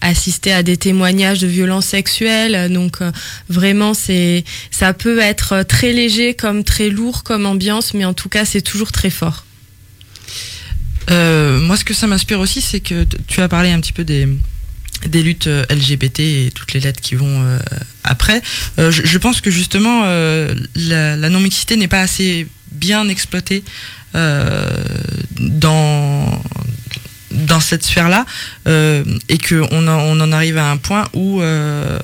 [0.00, 2.72] assisté à des témoignages de violences sexuelles.
[2.72, 3.10] Donc euh,
[3.48, 8.28] vraiment, c'est ça peut être très léger comme très lourd comme ambiance, mais en tout
[8.28, 9.44] cas, c'est toujours très fort.
[11.10, 14.04] Euh, moi, ce que ça m'inspire aussi, c'est que tu as parlé un petit peu
[14.04, 14.28] des,
[15.06, 17.58] des luttes euh, LGBT et toutes les lettres qui vont euh,
[18.02, 18.42] après.
[18.78, 23.62] Euh, je, pense que justement, euh, la, la non-mixité n'est pas assez bien exploitée
[24.14, 24.70] euh,
[25.38, 26.42] dans
[27.36, 28.24] dans cette sphère-là
[28.66, 31.98] euh, et que on, en- arrive à un point où euh,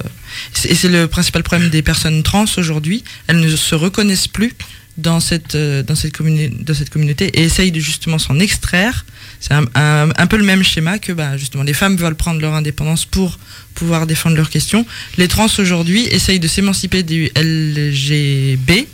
[0.64, 4.52] et c'est le principal problème des personnes trans aujourd'hui elles ne se reconnaissent plus
[4.98, 9.06] dans cette euh, dans cette communauté dans cette communauté et essayent de justement s'en extraire.
[9.40, 12.40] C'est un, un, un peu le même schéma que bah, justement les femmes veulent prendre
[12.40, 13.38] leur indépendance pour
[13.74, 14.86] pouvoir défendre leurs questions.
[15.16, 18.86] Les trans aujourd'hui essayent de s'émanciper du LGB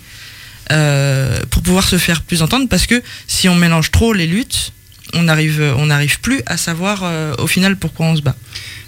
[0.71, 4.73] euh, pour pouvoir se faire plus entendre parce que si on mélange trop les luttes
[5.15, 8.37] on arrive on n'arrive plus à savoir euh, au final pourquoi on se bat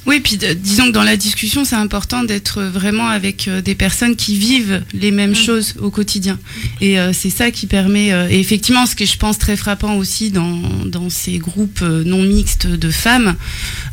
[0.07, 3.75] Oui, puis euh, disons que dans la discussion, c'est important d'être vraiment avec euh, des
[3.75, 6.39] personnes qui vivent les mêmes choses au quotidien.
[6.81, 8.13] Et euh, c'est ça qui permet.
[8.13, 12.23] euh, et effectivement, ce que je pense très frappant aussi dans, dans ces groupes non
[12.23, 13.37] mixtes de femmes,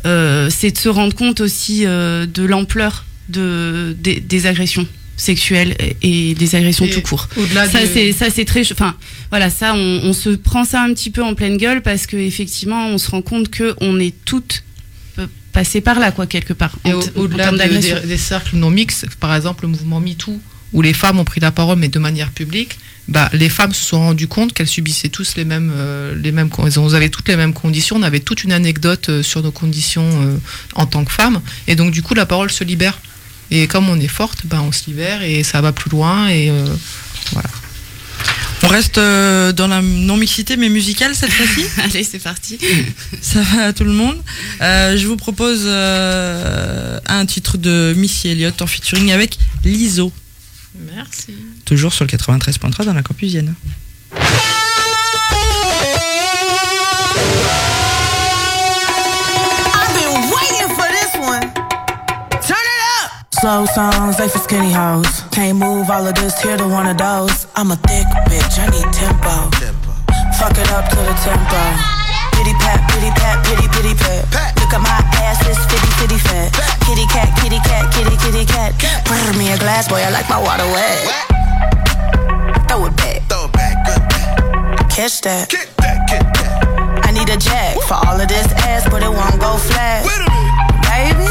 [0.04, 4.86] c'est de se rendre compte aussi de l'ampleur de, des, des agressions
[5.18, 7.28] sexuelles et et des agressions Et tout court.
[7.36, 8.94] au-delà ça de- c'est ça c'est très enfin
[9.30, 12.16] voilà ça on, on se prend ça un petit peu en pleine gueule parce que
[12.16, 14.62] effectivement on se rend compte que on est toutes
[15.18, 18.00] euh, passées par là quoi quelque part Et au- au-delà de- d'agression.
[18.00, 20.40] des, des cercles non mixtes, par exemple le mouvement MeToo,
[20.72, 22.78] où les femmes ont pris la parole mais de manière publique,
[23.08, 26.50] bah, les femmes se sont rendues compte qu'elles subissaient tous les mêmes, euh, les mêmes,
[26.64, 27.96] elles avaient toutes les mêmes conditions.
[27.96, 30.36] On avait toute une anecdote euh, sur nos conditions euh,
[30.74, 33.00] en tant que femmes, et donc du coup la parole se libère.
[33.50, 36.50] Et comme on est forte, bah, on se libère et ça va plus loin et
[36.50, 36.66] euh,
[37.32, 37.48] voilà.
[38.62, 42.58] on reste euh, dans la non-mixité mais musicale cette fois-ci Allez c'est parti.
[43.22, 44.20] ça va à tout le monde
[44.60, 50.12] Euh, je vous propose euh, un titre de Missy Elliott en featuring avec Liso
[50.94, 51.34] Merci.
[51.64, 53.54] toujours sur le 93.3 dans la campusienne
[63.40, 65.22] Slow songs, they for skinny hoes.
[65.30, 67.46] Can't move all of this, here to one of those.
[67.54, 69.30] I'm a thick bitch, I need tempo.
[70.42, 71.62] Fuck it up to the tempo.
[72.34, 74.26] Pity pat, pity pat, pity pity pat.
[74.58, 76.50] Look at my ass, it's fitty fitty fat.
[76.82, 78.74] Kitty cat, kitty cat, kitty kitty cat.
[79.06, 80.98] Pour me a glass, boy, I like my water wet.
[82.66, 83.22] Throw it back.
[83.30, 84.90] Throw it back, good back.
[84.90, 85.48] Catch that.
[85.48, 87.06] Get that, get that.
[87.06, 90.02] I need a jack for all of this ass, but it won't go flat.
[90.90, 91.30] Baby,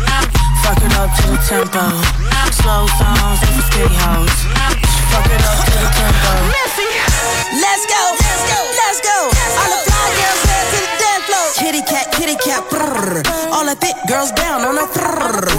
[0.61, 1.83] Fuck it up to the tempo.
[2.51, 4.37] Slow songs, they for skinny hoes.
[5.11, 6.31] Fuck it up to the tempo.
[6.53, 6.89] Missy,
[7.57, 9.17] let's go, let's go, let's go.
[9.57, 11.47] All the fly girls head to the dance floor.
[11.57, 13.25] Kitty cat, kitty cat, brrr.
[13.51, 15.49] All the thick girls down on the brrr.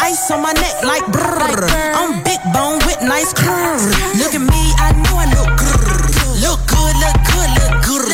[0.00, 1.68] Ice on my neck like brrr.
[1.94, 3.92] I'm big bone with nice curves.
[4.16, 6.00] Look at me, I know I look grrr.
[6.40, 8.06] Look good, look good, look good.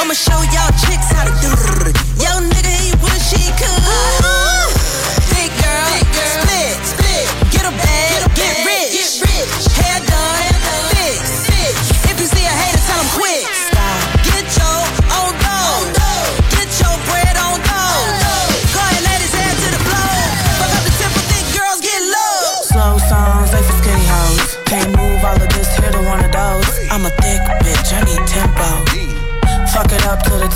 [0.00, 1.52] I'ma show y'all chicks how to do.
[2.18, 4.45] Yo, nigga, he wish he could.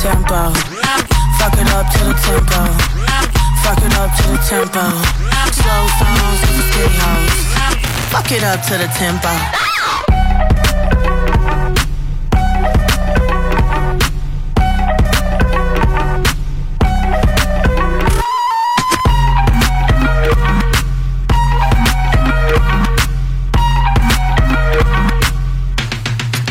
[0.00, 0.50] Tempo.
[1.36, 2.60] Fuck it up to the tempo.
[3.62, 4.84] Fuck it up to the tempo.
[5.52, 7.36] Slow songs for skinny hoes.
[8.08, 9.28] Fuck it up to the tempo.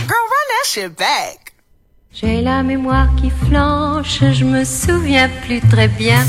[0.08, 1.49] Girl, run that shit back.
[2.22, 6.26] J'ai la mémoire qui flanche, je me souviens plus très bien.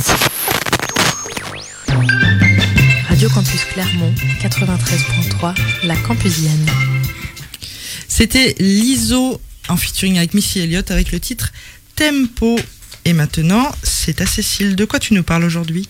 [3.08, 6.66] Radio Campus Clermont, 93.3, la Campusienne.
[8.06, 11.50] C'était l'ISO en featuring avec Missy Elliott avec le titre
[11.96, 12.56] Tempo.
[13.04, 14.76] Et maintenant, c'est à Cécile.
[14.76, 15.88] De quoi tu nous parles aujourd'hui?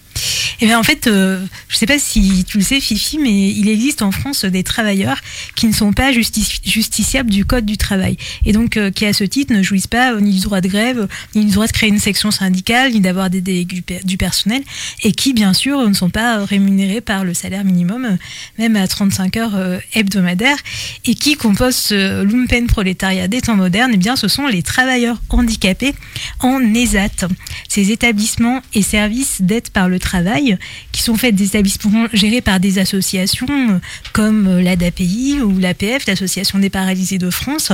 [0.63, 3.67] Eh bien, en fait, euh, je sais pas si tu le sais, Fifi, mais il
[3.69, 5.19] existe en France des travailleurs
[5.57, 8.19] qui ne sont pas justi- justiciables du Code du travail.
[8.45, 10.69] Et donc, euh, qui, à ce titre, ne jouissent pas euh, ni du droit de
[10.69, 14.01] grève, ni du droit de créer une section syndicale, ni d'avoir des, des- du, per-
[14.05, 14.63] du personnel,
[15.03, 18.19] et qui, bien sûr, ne sont pas rémunérés par le salaire minimum,
[18.59, 20.59] même à 35 heures hebdomadaires,
[21.07, 25.21] et qui composent ce lumpen prolétariat des temps modernes, eh bien, ce sont les travailleurs
[25.31, 25.95] handicapés
[26.41, 27.29] en ESAT.
[27.69, 30.50] Ces établissements et services d'aide par le travail,
[30.93, 33.79] qui sont faits des établissements gérés par des associations euh,
[34.13, 37.73] comme euh, l'ADAPI ou l'APF, l'Association des paralysés de France,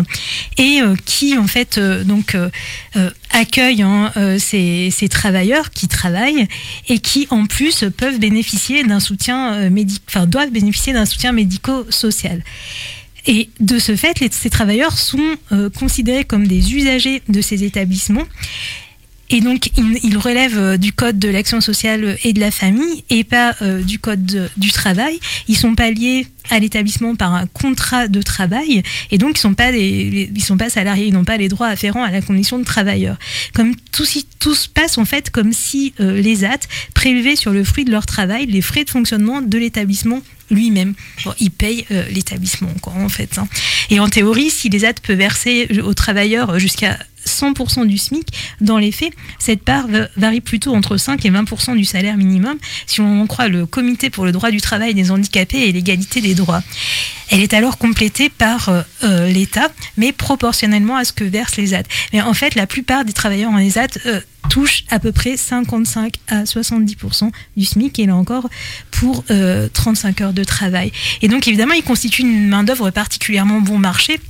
[0.58, 1.80] et euh, qui en fait
[3.30, 6.46] accueillent hein, ces, travailleurs qui travaillent
[6.88, 9.70] et qui en plus peuvent bénéficier d'un soutien
[10.26, 12.42] doivent bénéficier d'un soutien médico-social.
[13.26, 15.36] Et de ce fait, ces travailleurs sont
[15.78, 18.26] considérés comme des usagers de ces établissements.
[19.30, 23.04] Et donc, ils, ils relèvent euh, du code de l'action sociale et de la famille
[23.10, 25.18] et pas euh, du code de- du travail.
[25.48, 29.54] Ils sont pas liés à l'établissement par un contrat de travail et donc ils sont
[29.54, 32.64] pas ils sont pas salariés, ils n'ont pas les droits afférents à la condition de
[32.64, 33.16] travailleur.
[33.54, 36.60] Comme tout, si, tout se passe en fait comme si euh, les AT
[36.94, 40.94] prélevaient sur le fruit de leur travail les frais de fonctionnement de l'établissement lui-même.
[41.24, 43.36] Bon, ils payent euh, l'établissement, en fait.
[43.38, 43.48] hein.
[43.90, 48.28] Et en théorie, si les AT peuvent verser aux travailleurs jusqu'à 100% du SMIC,
[48.60, 52.56] dans les faits, cette part va- varie plutôt entre 5 et 20% du salaire minimum,
[52.86, 56.20] si on en croit le Comité pour le droit du travail des handicapés et l'égalité
[56.20, 56.35] des
[57.30, 61.74] Elle est alors complétée par euh, euh, l'État, mais proportionnellement à ce que versent les
[61.74, 61.82] AT.
[62.12, 66.14] Mais en fait, la plupart des travailleurs en ESAT euh, touchent à peu près 55
[66.28, 68.48] à 70% du SMIC, et là encore,
[68.90, 70.92] pour euh, 35 heures de travail.
[71.22, 74.20] Et donc, évidemment, ils constituent une main-d'œuvre particulièrement bon marché.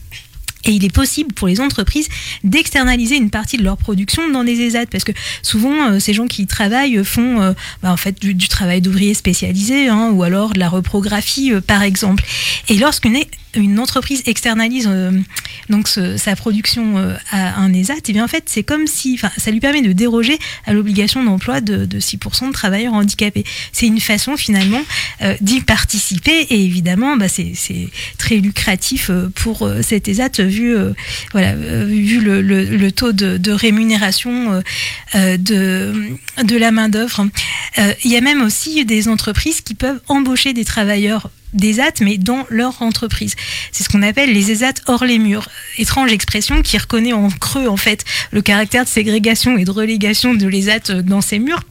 [0.67, 2.09] Et il est possible pour les entreprises
[2.45, 6.27] d'externaliser une partie de leur production dans des ESAT parce que souvent euh, ces gens
[6.27, 7.53] qui y travaillent font euh,
[7.83, 11.83] bah, en fait du, travail d'ouvrier spécialisé hein, ou alors de la reprographie euh, par
[11.83, 12.25] exemple.
[12.69, 13.17] Et lorsqu'une
[13.57, 15.11] une entreprise externalise euh,
[15.69, 19.51] donc sa production euh, à un ESAT, et bien en fait c'est comme si, ça
[19.51, 23.45] lui permet de déroger à l'obligation d'emploi de, de 6% de travailleurs handicapés.
[23.73, 24.83] C'est une façon finalement
[25.23, 27.55] euh, d'y participer et évidemment bah, c'est
[28.19, 30.77] très lucratif pour cet ESAT vu
[31.33, 34.63] voilà vu le, taux de, rémunération
[35.15, 35.95] de
[36.43, 37.27] de la main d'œuvre.
[38.05, 42.19] Il y a même aussi des entreprises qui peuvent embaucher des travailleurs des AT, mais
[42.19, 43.35] dans leur entreprise.
[43.73, 45.49] C'est ce qu'on appelle les ESAT hors les murs.
[45.79, 50.35] Étrange expression qui reconnaît en creux, en fait, le caractère de ségrégation et de relégation
[50.35, 51.63] de l'ESAT dans ces murs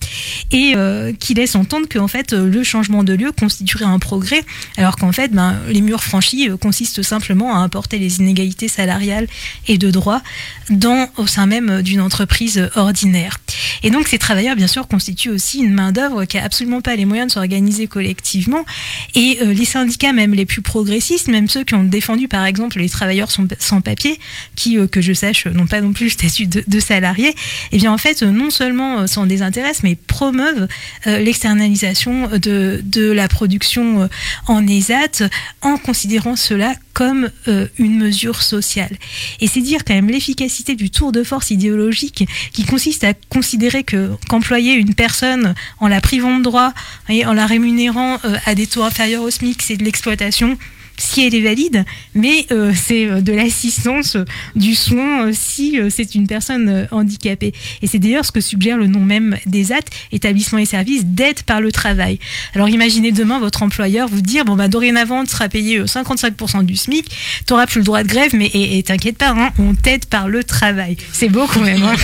[0.52, 4.44] et euh, qui laisse entendre que, en fait, le changement de lieu constituerait un progrès,
[4.78, 9.28] alors qu'en fait, ben, les murs franchis euh, consistent simplement à importer les inégalités salariales
[9.68, 10.22] et de droits
[10.70, 13.40] dans, au sein même d'une entreprise ordinaire.
[13.84, 17.06] Et donc, ces travailleurs, bien sûr, constituent aussi une main-d'œuvre qui a absolument pas les
[17.06, 18.66] moyens de s'organiser collectivement.
[19.14, 22.80] Et euh, les syndicats, même les plus progressistes, même ceux qui ont défendu, par exemple,
[22.80, 24.20] les travailleurs sans, papier,
[24.56, 27.36] qui, euh, que je sache, n'ont pas non plus le statut de, de salarié,
[27.72, 30.68] et bien, en fait, euh, non seulement euh, s'en désintéressent, mais promeuvent
[31.08, 34.08] euh, l'externalisation de, de la production euh,
[34.48, 35.30] en ESAT
[35.62, 38.98] en considérant cela comme euh, une mesure sociale.
[39.42, 43.84] Et c'est dire quand même l'efficacité du tour de force idéologique qui consiste à considérer
[43.84, 46.74] que qu'employer une personne en la privant de droit
[47.10, 50.58] et en la rémunérant euh, à des taux inférieurs au SMIC, c'est de l'exploitation
[50.98, 54.26] si elle est valide, mais euh, c'est euh, de l'assistance, euh,
[54.56, 57.54] du soin si euh, c'est une personne handicapée.
[57.82, 59.80] Et c'est d'ailleurs ce que suggère le nom même des AT,
[60.12, 62.20] établissements et services d'aide par le travail.
[62.54, 66.64] Alors imaginez demain votre employeur vous dire bon bah dorénavant tu seras payé euh, 55%
[66.66, 67.16] du SMIC, tu
[67.54, 70.28] n'auras plus le droit de grève, mais et, et t'inquiète pas, hein, on t'aide par
[70.28, 70.98] le travail.
[71.12, 71.84] C'est beau quand même.
[71.84, 71.96] hein.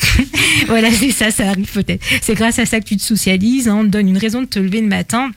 [0.66, 2.04] voilà, c'est ça, ça arrive peut-être.
[2.22, 4.46] C'est grâce à ça que tu te socialises, hein, on te donne une raison de
[4.46, 5.30] te lever le matin.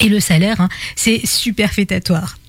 [0.00, 2.39] Et le salaire, hein, c'est superfétatoire.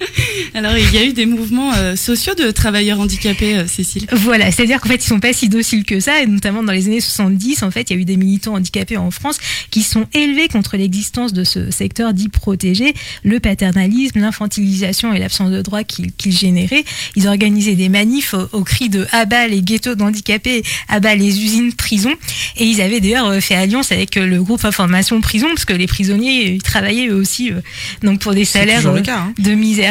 [0.54, 4.06] Alors, il y a eu des mouvements euh, sociaux de travailleurs handicapés, euh, Cécile.
[4.12, 6.86] Voilà, c'est-à-dire qu'en fait, ils sont pas si dociles que ça, et notamment dans les
[6.86, 9.38] années 70, en fait, il y a eu des militants handicapés en France
[9.70, 15.50] qui sont élevés contre l'existence de ce secteur dit protégé, le paternalisme, l'infantilisation et l'absence
[15.50, 16.84] de droits qu'il qu'il générait.
[17.16, 21.72] Ils organisaient des manifs au, au cri de abat les ghettos d'handicapés, abat les usines
[21.72, 22.14] prison,
[22.56, 25.86] et ils avaient d'ailleurs euh, fait alliance avec le groupe Information Prison, parce que les
[25.86, 27.60] prisonniers, ils travaillaient eux aussi, euh,
[28.02, 29.34] donc pour des salaires cas, hein.
[29.38, 29.89] de misère.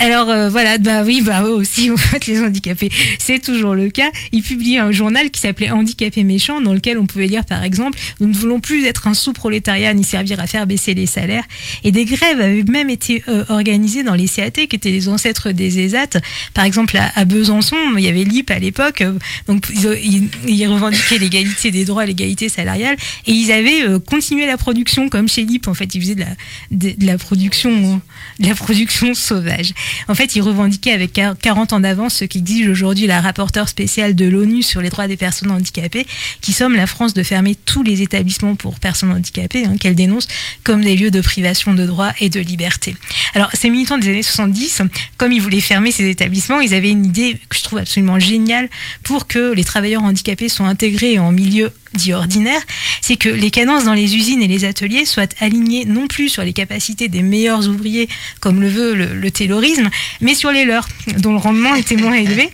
[0.00, 2.88] Alors euh, voilà, bah oui, bah eux aussi, en fait, les handicapés,
[3.18, 4.12] c'est toujours le cas.
[4.30, 7.98] Ils publiaient un journal qui s'appelait Handicapés méchants, dans lequel on pouvait lire par exemple
[8.20, 11.42] Nous ne voulons plus être un sous-prolétariat ni servir à faire baisser les salaires.
[11.82, 15.50] Et des grèves avaient même été euh, organisées dans les CAT, qui étaient les ancêtres
[15.50, 16.20] des ESAT.
[16.54, 20.28] Par exemple, à, à Besançon, il y avait l'IP à l'époque, euh, donc ils, ils-
[20.46, 22.94] ils revendiquaient l'égalité des droits, l'égalité salariale,
[23.26, 25.66] et ils avaient continué la production comme chez l'IP.
[25.66, 26.28] En fait, ils faisaient de la,
[26.70, 28.00] de, de la production,
[28.38, 29.72] de la production sauvage.
[30.08, 34.14] En fait, ils revendiquaient avec quar- 40 ans d'avance ce qu'exige aujourd'hui la rapporteure spéciale
[34.14, 36.06] de l'ONU sur les droits des personnes handicapées,
[36.40, 40.28] qui somme la France de fermer tous les établissements pour personnes handicapées, hein, qu'elle dénonce
[40.64, 42.96] comme des lieux de privation de droits et de liberté.
[43.34, 44.82] Alors, ces militants des années 70,
[45.16, 48.68] comme ils voulaient fermer ces établissements, ils avaient une idée que je trouve absolument géniale
[49.02, 52.60] pour que les travailleurs handicapés soient intégrés en milieu dit ordinaire,
[53.00, 56.42] c'est que les cadences dans les usines et les ateliers soient alignées non plus sur
[56.42, 58.08] les capacités des meilleurs ouvriers,
[58.40, 62.14] comme le veut le, le taylorisme, mais sur les leurs, dont le rendement était moins
[62.14, 62.50] élevé,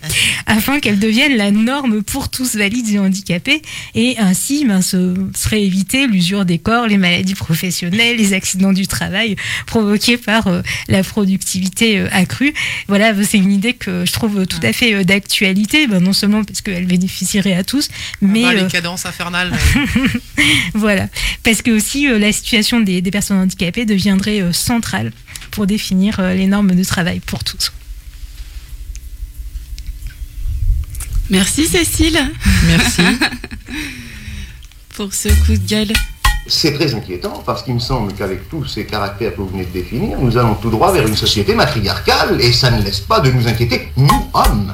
[0.47, 3.63] afin qu'elles deviennent la norme pour tous valides et handicapés,
[3.95, 8.87] et ainsi ben, se serait évité l'usure des corps, les maladies professionnelles, les accidents du
[8.87, 12.55] travail provoqués par euh, la productivité euh, accrue.
[12.89, 16.45] Voilà, c'est une idée que je trouve tout à fait euh, d'actualité, ben, non seulement
[16.45, 17.89] parce qu'elle bénéficierait à tous,
[18.21, 19.34] mais Bah, les cadences infernales.
[20.75, 21.09] voilà,
[21.43, 25.13] parce que aussi euh, la situation des, des personnes handicapées deviendrait euh, centrale
[25.51, 27.73] pour définir euh, les normes de travail pour tous.
[31.31, 32.21] Merci, Cécile.
[32.67, 33.03] Merci.
[34.95, 35.93] Pour ce coup de gueule.
[36.47, 39.71] C'est très inquiétant parce qu'il me semble qu'avec tous ces caractères que vous venez de
[39.71, 43.31] définir, nous allons tout droit vers une société matriarcale et ça ne laisse pas de
[43.31, 44.73] nous inquiéter, nous hommes.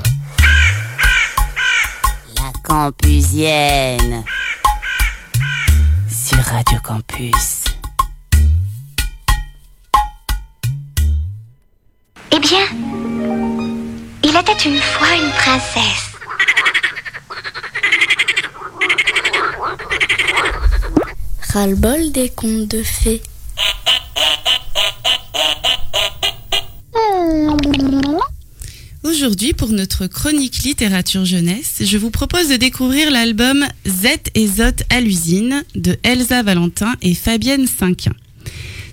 [2.37, 4.25] La Campusienne.
[6.51, 7.65] Radio Campus.
[12.33, 12.67] Eh bien,
[14.25, 16.11] il était une fois une princesse.
[21.53, 23.23] Ras-le-bol des contes de fées.
[29.21, 34.83] Aujourd'hui, pour notre chronique littérature jeunesse, je vous propose de découvrir l'album Z et Zot
[34.89, 38.15] à l'usine de Elsa Valentin et Fabienne Cinquin.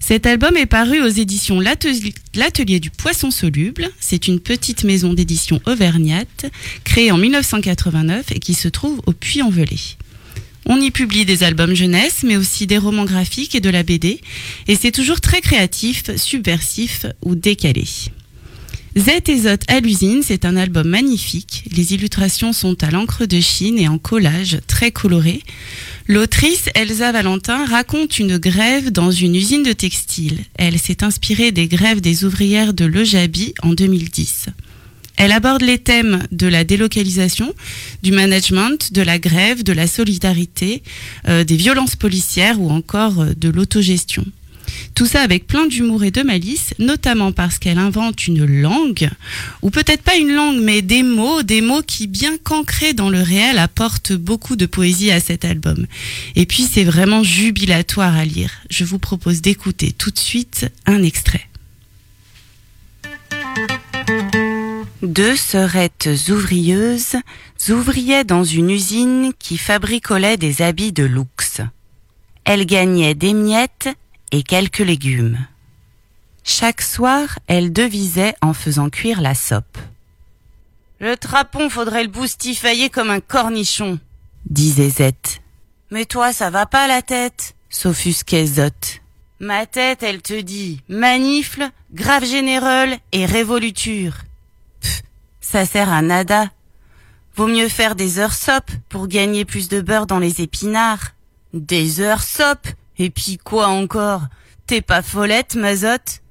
[0.01, 3.89] Cet album est paru aux éditions L'Atelier du Poisson Soluble.
[4.01, 6.47] C'est une petite maison d'édition auvergnate
[6.83, 9.79] créée en 1989 et qui se trouve au Puy-en-Velay.
[10.65, 14.19] On y publie des albums jeunesse, mais aussi des romans graphiques et de la BD.
[14.67, 17.85] Et c'est toujours très créatif, subversif ou décalé.
[18.97, 21.65] Z et Zot à l'usine, c'est un album magnifique.
[21.71, 25.43] Les illustrations sont à l'encre de Chine et en collage très coloré.
[26.07, 30.39] L'autrice Elsa Valentin raconte une grève dans une usine de textile.
[30.55, 34.47] Elle s'est inspirée des grèves des ouvrières de l'Ojabi en 2010.
[35.17, 37.53] Elle aborde les thèmes de la délocalisation,
[38.01, 40.81] du management, de la grève, de la solidarité,
[41.27, 44.25] euh, des violences policières ou encore euh, de l'autogestion.
[44.95, 49.09] Tout ça avec plein d'humour et de malice, notamment parce qu'elle invente une langue,
[49.61, 53.21] ou peut-être pas une langue, mais des mots, des mots qui, bien qu'ancrés dans le
[53.21, 55.85] réel, apportent beaucoup de poésie à cet album.
[56.35, 58.51] Et puis c'est vraiment jubilatoire à lire.
[58.69, 61.47] Je vous propose d'écouter tout de suite un extrait.
[65.03, 67.17] Deux sœurettes ouvrieuses
[67.69, 71.61] ouvriaient dans une usine qui fabricolait des habits de luxe.
[72.45, 73.89] Elles gagnaient des miettes
[74.31, 75.37] et quelques légumes.
[76.43, 79.77] Chaque soir, elles devisaient en faisant cuire la sope.
[80.99, 83.99] Le trapon, faudrait le boustifailler comme un cornichon,
[84.49, 85.41] disait Zette.
[85.91, 89.01] Mais toi, ça va pas la tête, s'offusquait Zot.
[89.39, 94.15] Ma tête, elle te dit manifle, grave générale et révoluture.
[94.81, 95.03] Pff,
[95.41, 96.49] ça sert à nada.
[97.35, 101.11] Vaut mieux faire des heures sop pour gagner plus de beurre dans les épinards.
[101.53, 102.67] Des heures sop
[102.97, 104.23] Et puis quoi encore?
[104.65, 106.21] T'es pas follette, mazotte?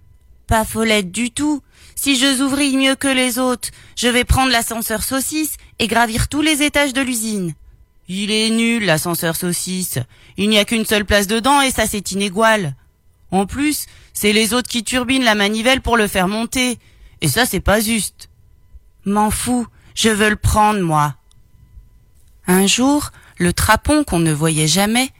[0.46, 1.62] Pas follette du tout.
[1.94, 6.42] Si je ouvris mieux que les autres, je vais prendre l'ascenseur saucisse et gravir tous
[6.42, 7.54] les étages de l'usine.
[8.08, 9.98] Il est nul, l'ascenseur saucisse.
[10.36, 12.74] Il n'y a qu'une seule place dedans et ça c'est inégal.
[13.30, 16.78] En plus, c'est les autres qui turbinent la manivelle pour le faire monter.
[17.20, 18.28] Et ça, c'est pas juste.
[19.04, 21.16] M'en fous, je veux le prendre, moi.
[22.46, 25.10] Un jour, le trapon qu'on ne voyait jamais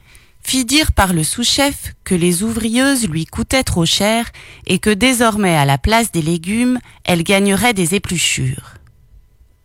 [0.47, 4.31] fit dire par le sous-chef que les ouvrieuses lui coûtaient trop cher
[4.65, 8.75] et que désormais à la place des légumes, elle gagnerait des épluchures.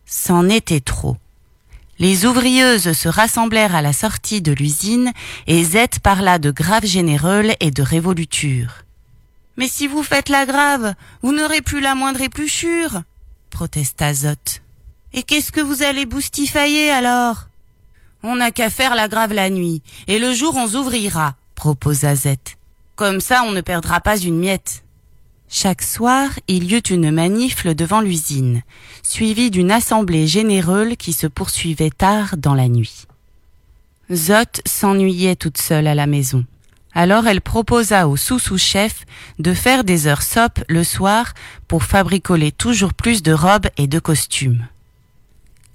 [0.05, 1.15] C'en était trop.
[1.99, 5.13] Les ouvrieuses se rassemblèrent à la sortie de l'usine
[5.47, 8.83] et Z parla de grave généreules et de révoluture.
[9.55, 13.03] Mais si vous faites la grave, vous n'aurez plus la moindre épluchure,
[13.51, 14.59] protesta Zot.
[15.13, 17.47] Et qu'est-ce que vous allez boustifailler alors?
[18.25, 22.35] On n'a qu'à faire la grave la nuit, et le jour on s'ouvrira, proposa Z.
[22.95, 24.83] Comme ça on ne perdra pas une miette.
[25.49, 28.63] Chaque soir, il y eut une manifle devant l'usine,
[29.03, 33.07] suivie d'une assemblée généreuse qui se poursuivait tard dans la nuit.
[34.11, 36.45] Zot s'ennuyait toute seule à la maison.
[36.93, 39.05] Alors elle proposa au sous-sous-chef
[39.39, 41.33] de faire des heures sop le soir
[41.67, 44.67] pour fabricoler toujours plus de robes et de costumes.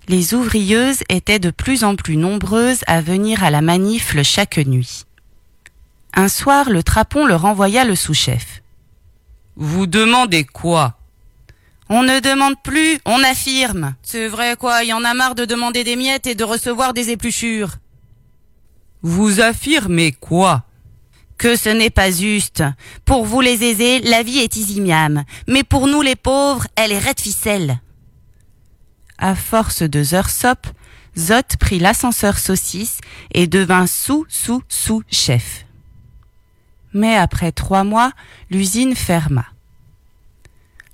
[0.08, 5.04] Les ouvrieuses étaient de plus en plus nombreuses à venir à la manifle chaque nuit.
[6.14, 8.62] Un soir, le trapon leur envoya le sous-chef.
[9.56, 10.98] Vous demandez quoi
[11.90, 13.96] On ne demande plus, on affirme.
[14.02, 16.94] C'est vrai quoi, il y en a marre de demander des miettes et de recevoir
[16.94, 17.72] des épluchures.
[19.02, 20.64] Vous affirmez quoi
[21.36, 22.64] que ce n'est pas juste.
[23.04, 26.92] Pour vous les aisés, la vie est easy miam, mais pour nous les pauvres, elle
[26.92, 27.80] est raide ficelle.
[29.18, 30.66] À force de sop,
[31.16, 32.98] Zot prit l'ascenseur saucisse
[33.32, 35.64] et devint sous-sous-sous-chef.
[36.94, 38.12] Mais après trois mois,
[38.50, 39.44] l'usine ferma.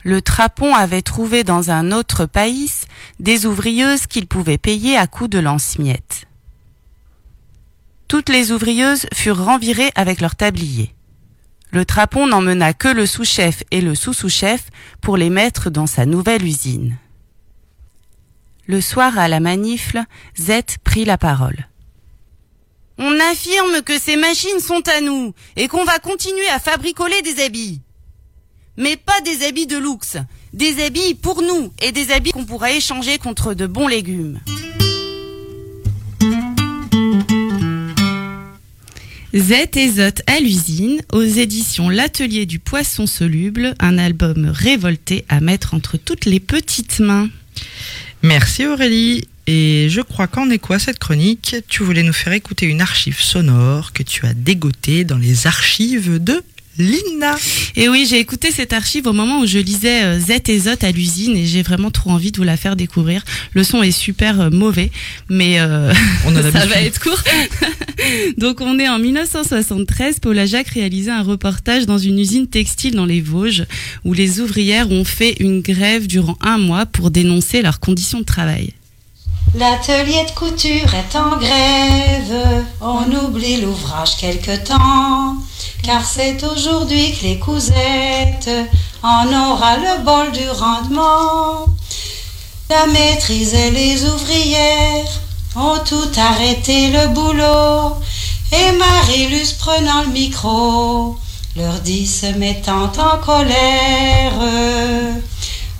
[0.03, 2.70] Le trapon avait trouvé dans un autre pays
[3.20, 6.27] des ouvrieuses qu'il pouvait payer à coups de lance-miettes.
[8.09, 10.95] Toutes les ouvrieuses furent renvirées avec leurs tabliers.
[11.72, 14.68] Le trapon n'emmena que le sous-chef et le sous-sous-chef
[15.01, 16.97] pour les mettre dans sa nouvelle usine.
[18.67, 20.03] Le soir à la manifle,
[20.39, 21.69] Z prit la parole.
[22.97, 27.43] On affirme que ces machines sont à nous et qu'on va continuer à fabricoler des
[27.43, 27.81] habits.
[28.77, 30.17] Mais pas des habits de luxe,
[30.53, 34.41] des habits pour nous et des habits qu'on pourra échanger contre de bons légumes.
[39.35, 45.41] Z et Zot à l'usine, aux éditions L'Atelier du Poisson Soluble, un album révolté à
[45.41, 47.29] mettre entre toutes les petites mains.
[48.25, 49.29] Merci Aurélie.
[49.47, 53.20] Et je crois qu'en écho à cette chronique, tu voulais nous faire écouter une archive
[53.20, 56.43] sonore que tu as dégotée dans les archives de
[56.79, 57.37] Lina.
[57.77, 60.83] Et oui, j'ai écouté cette archive au moment où je lisais euh, Z et Zot
[60.83, 63.25] à l'usine et j'ai vraiment trop envie de vous la faire découvrir.
[63.53, 64.91] Le son est super euh, mauvais,
[65.29, 65.93] mais euh,
[66.27, 67.22] On a ça va être court.
[68.39, 73.07] Donc on est en 1973, Paula Jacques réalisait un reportage dans une usine textile dans
[73.07, 73.66] les Vosges
[74.05, 78.25] où les ouvrières ont fait une grève durant un mois pour dénoncer leurs conditions de
[78.25, 78.72] travail.
[79.57, 85.37] L'atelier de couture est en grève, on oublie l'ouvrage quelque temps,
[85.85, 88.51] car c'est aujourd'hui que les cousettes
[89.03, 91.66] en aura le bol du rendement.
[92.70, 95.20] La maîtrise et les ouvrières
[95.57, 97.97] ont tout arrêté le boulot,
[98.53, 101.18] et Marie-Luce prenant le micro
[101.57, 104.32] leur dit se mettant en colère.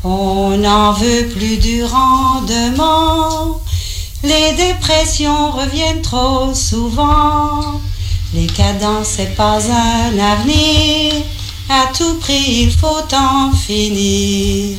[0.05, 3.61] On n'en veut plus du rendement.
[4.23, 7.81] Les dépressions reviennent trop souvent.
[8.35, 11.13] Les cadences, c'est pas un avenir.
[11.69, 14.77] À tout prix, il faut en finir.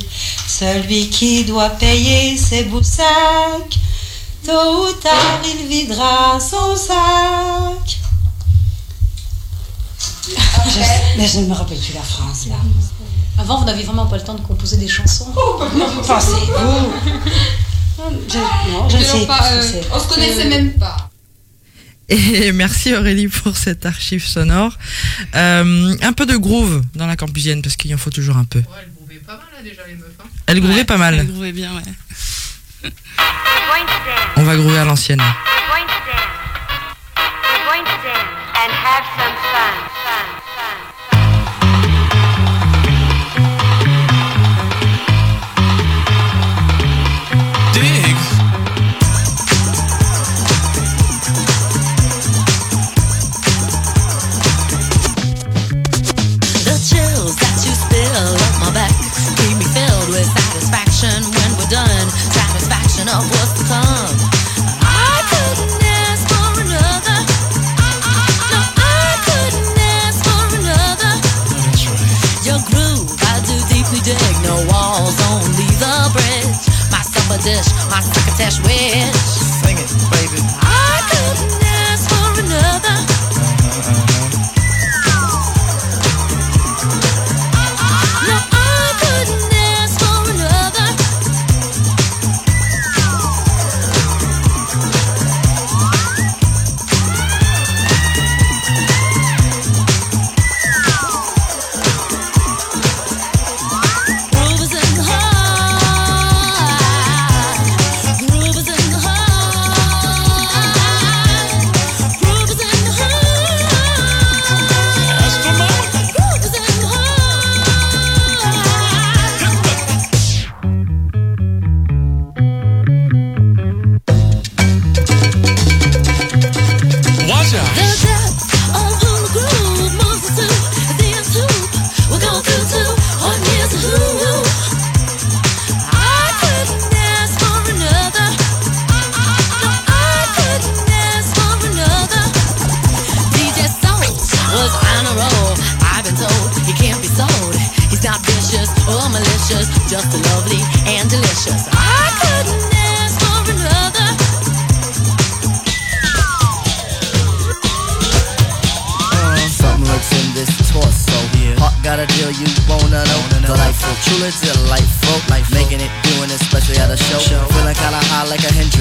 [0.47, 3.77] Celui qui doit payer ses boussacs,
[4.45, 7.97] tôt ou tard, il videra son sac.
[10.27, 12.55] Je- mais je ne me rappelle plus la phrase là.
[13.37, 15.27] Avant, vous n'aviez vraiment pas le temps de composer des chansons.
[16.07, 16.91] Pensez-vous?
[18.29, 18.37] Je,
[18.71, 19.87] non, je ne Je sais pas, euh, ce que c'est.
[19.93, 20.97] on se connaissait Euh, même pas.
[22.09, 24.77] Et merci Aurélie pour cette archive sonore.
[25.35, 28.61] Euh, un peu de groove dans la campusienne parce qu'il en faut toujours un peu.
[30.47, 31.15] Elle grouvait pas mal.
[31.19, 32.91] Elle grouvait bien, ouais.
[34.35, 35.19] On va groover à l'ancienne.
[35.19, 35.33] We're
[35.67, 36.25] going to dance.
[37.17, 39.73] We're going to dance and have some fun.
[39.73, 39.94] fun, fun.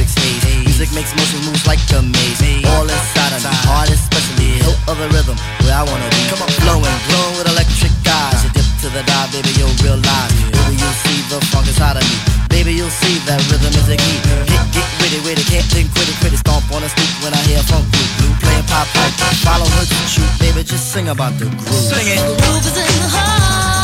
[0.05, 0.65] A Hendrix haze.
[0.65, 2.65] Music makes motion moves like a maze.
[2.77, 4.61] All inside of me, heart especially.
[4.61, 6.21] Hilt of the rhythm, where I wanna be.
[6.29, 8.45] Come on, flowing, glowing with electric eyes.
[8.45, 10.33] You dip to the dive, baby, you'll realize.
[10.53, 12.17] Baby, you'll see the funk inside of me.
[12.49, 14.19] Baby, you'll see that rhythm is the key.
[14.47, 16.41] Get, get witty, witty, can't think, quit it, quit it.
[16.41, 19.15] Stomp on the stoop when I hear funk blue, blue playing pop pipe.
[19.43, 21.89] Follow her to shoot, baby, just sing about the groove.
[21.91, 22.21] Sing it.
[22.21, 23.84] Groove is in the heart.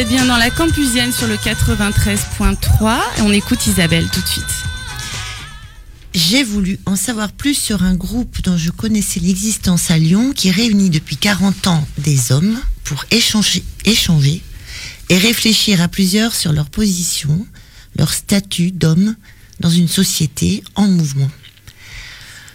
[0.00, 4.44] Êtes bien dans la campusienne sur le 93.3 et on écoute Isabelle tout de suite.
[6.14, 10.50] J'ai voulu en savoir plus sur un groupe dont je connaissais l'existence à Lyon qui
[10.50, 14.42] réunit depuis 40 ans des hommes pour échanger, échanger
[15.10, 17.46] et réfléchir à plusieurs sur leur position,
[17.98, 19.16] leur statut d'homme
[19.60, 21.30] dans une société en mouvement.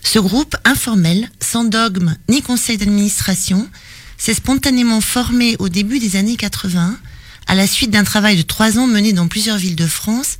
[0.02, 3.70] Ce groupe informel, sans dogme ni conseil d'administration,
[4.18, 6.98] s'est spontanément formé au début des années 80
[7.48, 10.38] à la suite d'un travail de trois ans mené dans plusieurs villes de France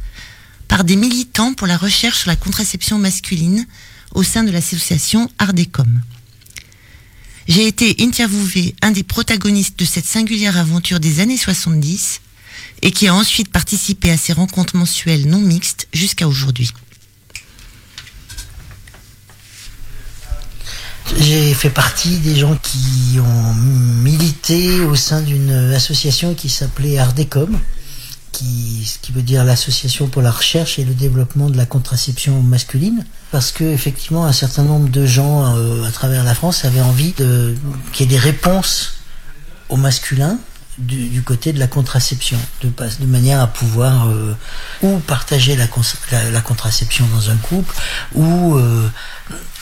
[0.68, 3.66] par des militants pour la recherche sur la contraception masculine
[4.14, 6.02] au sein de l'association Ardecom.
[7.48, 12.22] J'ai été interviewé un des protagonistes de cette singulière aventure des années 70
[12.82, 16.72] et qui a ensuite participé à ces rencontres mensuelles non mixtes jusqu'à aujourd'hui.
[21.18, 27.60] J'ai fait partie des gens qui ont milité au sein d'une association qui s'appelait Ardecom,
[28.32, 32.42] qui, ce qui veut dire l'association pour la recherche et le développement de la contraception
[32.42, 36.82] masculine, parce que effectivement un certain nombre de gens euh, à travers la France avaient
[36.82, 37.56] envie de
[37.94, 38.96] qu'il y ait des réponses
[39.70, 40.38] au masculin
[40.78, 44.36] du, côté de la contraception, de, manière à pouvoir euh,
[44.82, 47.74] ou partager la, contraception dans un couple,
[48.14, 48.90] ou euh,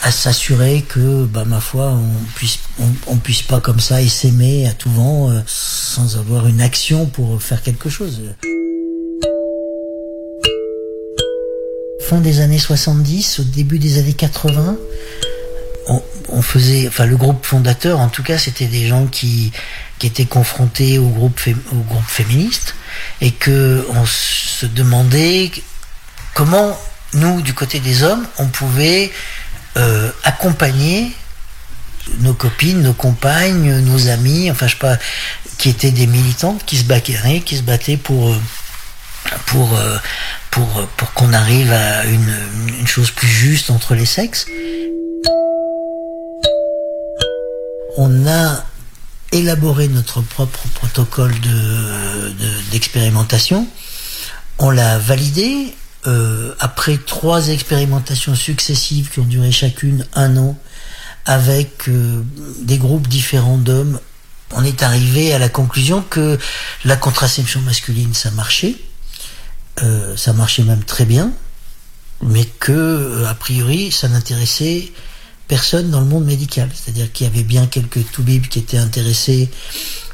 [0.01, 4.67] à s'assurer que, bah, ma foi, on puisse, on, on puisse pas comme ça s'aimer
[4.67, 8.21] à tout vent euh, sans avoir une action pour faire quelque chose.
[12.09, 14.77] Fin des années 70, au début des années 80,
[15.87, 19.51] on, on faisait, enfin le groupe fondateur, en tout cas, c'était des gens qui,
[20.03, 21.39] qui étaient confrontés au groupe,
[21.71, 22.75] au groupe féministe
[23.21, 25.49] et que on se demandait
[26.33, 26.77] comment
[27.13, 29.13] nous, du côté des hommes, on pouvait
[29.77, 31.13] euh, accompagner
[32.19, 34.97] nos copines, nos compagnes, nos amis, enfin je sais pas,
[35.57, 38.41] qui étaient des militantes qui se battaient, qui se battaient pour euh,
[39.45, 39.97] pour euh,
[40.51, 44.47] pour pour qu'on arrive à une chose plus juste entre les sexes.
[47.95, 48.65] On a
[49.33, 53.67] élaboré notre propre protocole de- de- d'expérimentation.
[54.59, 55.73] On l'a validé
[56.05, 60.57] euh, après trois expérimentations successives qui ont duré chacune un an
[61.25, 62.21] avec euh,
[62.61, 63.99] des groupes différents d'hommes.
[64.51, 66.37] On est arrivé à la conclusion que
[66.85, 68.75] la contraception masculine, ça marchait.
[69.81, 71.31] Euh, ça marchait même très bien,
[72.21, 74.91] mais que, a priori, ça n'intéressait
[75.53, 76.67] personne dans le monde médical.
[76.73, 79.51] C'est-à-dire qu'il y avait bien quelques toubibs qui étaient intéressés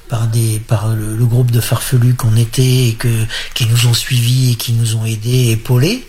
[0.10, 3.08] par des par le, groupe de farfelus qu'on était et que
[3.54, 6.06] qui nous ont suivis et qui nous ont aidés, épaulés.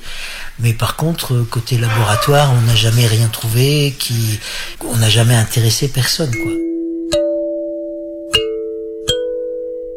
[0.58, 4.40] Mais par contre, côté laboratoire, on n'a jamais rien trouvé qui
[4.84, 6.52] on n'a jamais intéressé personne quoi.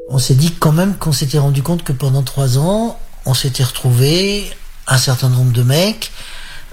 [0.09, 3.63] On s'est dit quand même qu'on s'était rendu compte que pendant trois ans, on s'était
[3.63, 4.47] retrouvé
[4.85, 6.11] un certain nombre de mecs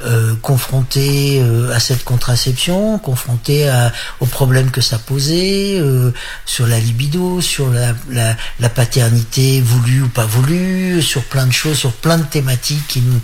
[0.05, 6.13] euh, confrontés euh, à cette contraception, confrontés à- aux problèmes que ça posait, euh,
[6.47, 11.53] sur la libido, sur la, la, la paternité voulue ou pas voulue, sur plein de
[11.53, 13.21] choses, sur plein de thématiques qui nous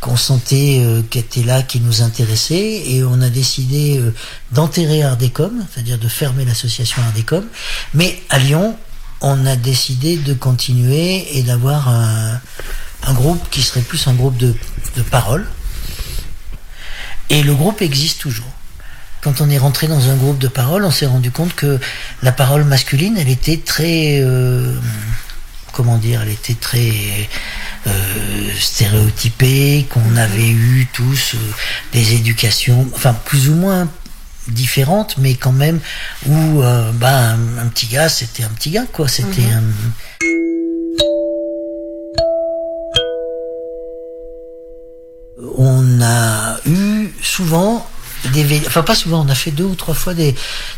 [0.00, 0.14] qu'on
[0.52, 4.14] euh, qui étaient là, qui nous intéressaient, et on a décidé euh,
[4.52, 7.44] d'enterrer Ardecom, c'est-à-dire de fermer l'association Ardecom,
[7.94, 8.76] mais à Lyon,
[9.20, 12.40] on a décidé de continuer et d'avoir un,
[13.02, 14.54] un groupe qui serait plus un groupe de,
[14.96, 15.46] de parole.
[17.30, 18.46] Et le groupe existe toujours.
[19.20, 21.80] Quand on est rentré dans un groupe de parole, on s'est rendu compte que
[22.22, 24.76] la parole masculine, elle était très, euh,
[25.72, 26.92] comment dire, elle était très
[27.86, 31.38] euh, stéréotypée, qu'on avait eu tous euh,
[31.92, 33.88] des éducations, enfin plus ou moins
[34.46, 35.80] différentes, mais quand même
[36.26, 39.08] où euh, bah, un, un petit gars, c'était un petit gars, quoi.
[39.08, 39.62] C'était un
[45.56, 47.86] on a eu souvent
[48.32, 50.34] des enfin pas souvent, on a fait deux ou trois fois des,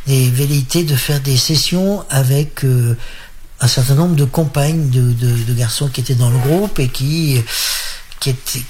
[0.06, 2.96] des velléités de faire des sessions avec euh,
[3.60, 7.42] un certain nombre de compagnes de, garçons qui étaient dans le groupe et qui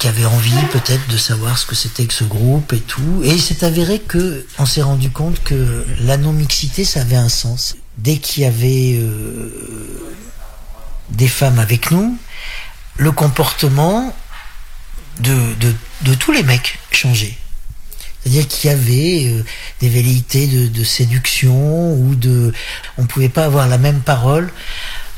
[0.05, 3.22] avaient envie peut-être de savoir ce que c'était que ce groupe et tout.
[3.24, 7.28] Et il s'est avéré que on s'est rendu compte que la non-mixité, ça avait un
[7.28, 7.76] sens.
[7.99, 9.51] Dès qu'il y avait euh,
[11.11, 12.16] des femmes avec nous,
[12.97, 14.14] le comportement
[15.18, 17.36] de, de, de tous les mecs changeait.
[18.22, 19.44] C'est-à-dire qu'il y avait euh,
[19.80, 22.52] des velléités de, de séduction ou de...
[22.98, 24.50] On pouvait pas avoir la même parole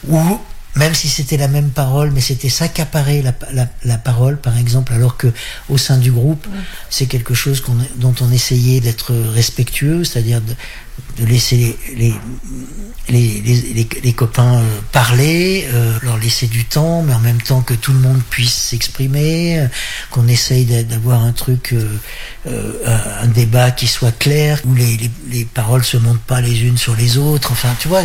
[0.09, 0.41] ou
[0.75, 4.95] même si c'était la même parole, mais c'était s'accaparer la, la, la parole, par exemple,
[4.95, 5.27] alors que
[5.69, 6.47] au sein du groupe,
[6.89, 10.41] c'est quelque chose qu'on, dont on essayait d'être respectueux, c'est-à-dire
[11.19, 12.15] de, laisser les,
[13.09, 17.61] les, les, les, copains euh, parler, euh, leur laisser du temps, mais en même temps
[17.63, 19.67] que tout le monde puisse s'exprimer, euh,
[20.11, 21.99] qu'on essaye d'a- d'avoir un truc, euh,
[22.47, 26.63] euh, un débat qui soit clair, où les, les, les paroles se montent pas les
[26.63, 27.53] unes sur les autres.
[27.53, 28.03] Enfin, tu vois,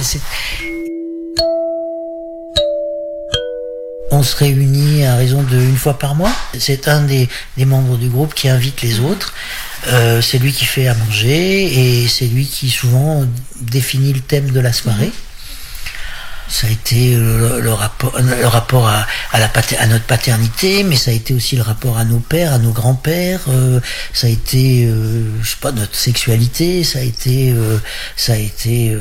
[4.10, 6.32] On se réunit à raison de une fois par mois.
[6.58, 7.28] C'est un des,
[7.58, 9.34] membres du groupe qui invite les autres.
[9.88, 13.26] Euh, c'est lui qui fait à manger et c'est lui qui souvent
[13.60, 15.12] définit le thème de la soirée.
[16.48, 21.62] Ça a été euh, le, rapport, à, notre paternité, mais ça a été aussi le
[21.62, 23.42] rapport à nos pères, à nos grands-pères.
[23.50, 23.82] euh,
[24.14, 24.90] ça a été,
[25.42, 26.86] je sais pas, notre sexualité.
[26.86, 27.54] Ça a été,
[28.16, 28.98] ça a été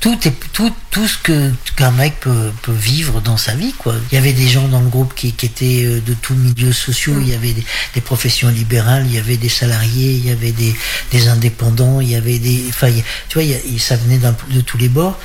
[0.00, 3.94] tout est tout tout ce que qu'un mec peut, peut vivre dans sa vie quoi.
[4.10, 6.72] Il y avait des gens dans le groupe qui, qui étaient euh, de tous milieux
[6.72, 10.30] sociaux, il y avait des, des professions libérales, il y avait des salariés, il y
[10.30, 10.74] avait des,
[11.12, 14.78] des indépendants, il y avait des enfin il tu vois il ça venait de tous
[14.78, 15.18] les bords.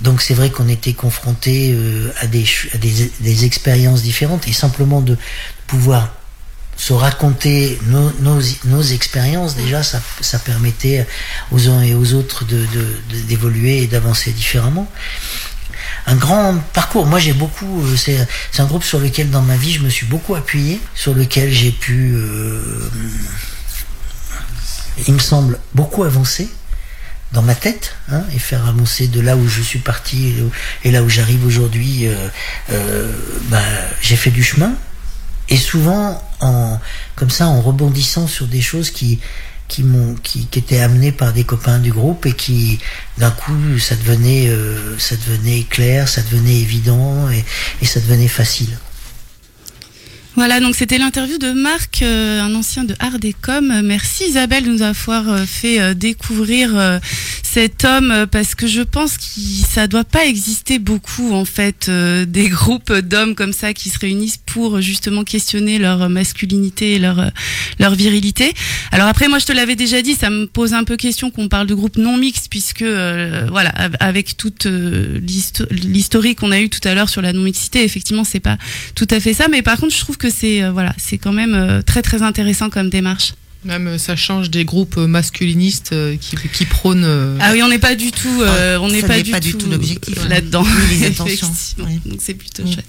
[0.00, 2.44] Donc c'est vrai qu'on était confronté euh, à des
[2.74, 5.16] à des, des expériences différentes et simplement de
[5.66, 6.10] pouvoir
[6.76, 8.12] se raconter nos,
[8.64, 10.00] nos, expériences, déjà, ça,
[10.38, 11.06] permettait
[11.50, 14.90] aux uns et aux autres de, de- d'évoluer et d'avancer différemment.
[16.06, 17.06] Un grand parcours.
[17.06, 17.82] Moi, j'ai beaucoup.
[17.82, 18.26] euh, C'est,
[18.60, 21.72] un groupe sur lequel, dans ma vie, je me suis beaucoup appuyé, sur lequel j'ai
[21.72, 22.90] pu, euh,
[25.06, 26.48] il me semble, beaucoup avancer
[27.32, 30.34] dans ma tête hein, et faire avancer de là où je suis parti
[30.84, 32.06] et là où j'arrive aujourd'hui.
[32.70, 33.12] euh,
[33.48, 33.62] bah,
[34.00, 34.72] j'ai fait du chemin
[35.48, 36.78] et souvent en
[37.14, 39.20] comme ça en rebondissant sur des choses qui
[39.68, 42.78] qui m'ont qui, qui étaient amenées par des copains du groupe et qui
[43.18, 47.44] d'un coup ça devenait euh, ça devenait clair ça devenait évident et,
[47.82, 48.78] et ça devenait facile
[50.36, 53.80] Voilà, donc c'était l'interview de Marc, euh, un ancien de Ardecom.
[53.82, 57.00] Merci Isabelle de nous avoir euh, fait euh, découvrir
[57.42, 59.24] cet homme parce que je pense que
[59.66, 64.36] ça doit pas exister beaucoup en fait des groupes d'hommes comme ça qui se réunissent
[64.44, 67.30] pour justement questionner leur masculinité et leur
[67.78, 68.52] leur virilité.
[68.92, 71.48] Alors après moi je te l'avais déjà dit, ça me pose un peu question qu'on
[71.48, 76.68] parle de groupe non mixte puisque voilà av- avec toute l'histo- l'historique qu'on a eu
[76.68, 78.58] tout à l'heure sur la non mixité, effectivement c'est pas
[78.94, 81.32] tout à fait ça, mais par contre je trouve que c'est euh, voilà c'est quand
[81.32, 83.34] même euh, très très intéressant comme démarche.
[83.64, 87.36] Même euh, ça change des groupes masculinistes qui, qui prônent.
[87.40, 89.58] Ah oui, on n'est pas du tout, euh, on n'est pas, du, pas du tout
[89.64, 90.28] tout l'objectif, hein.
[90.28, 90.64] là-dedans.
[90.92, 91.88] Effectivement.
[92.04, 92.84] Donc c'est plutôt chouette.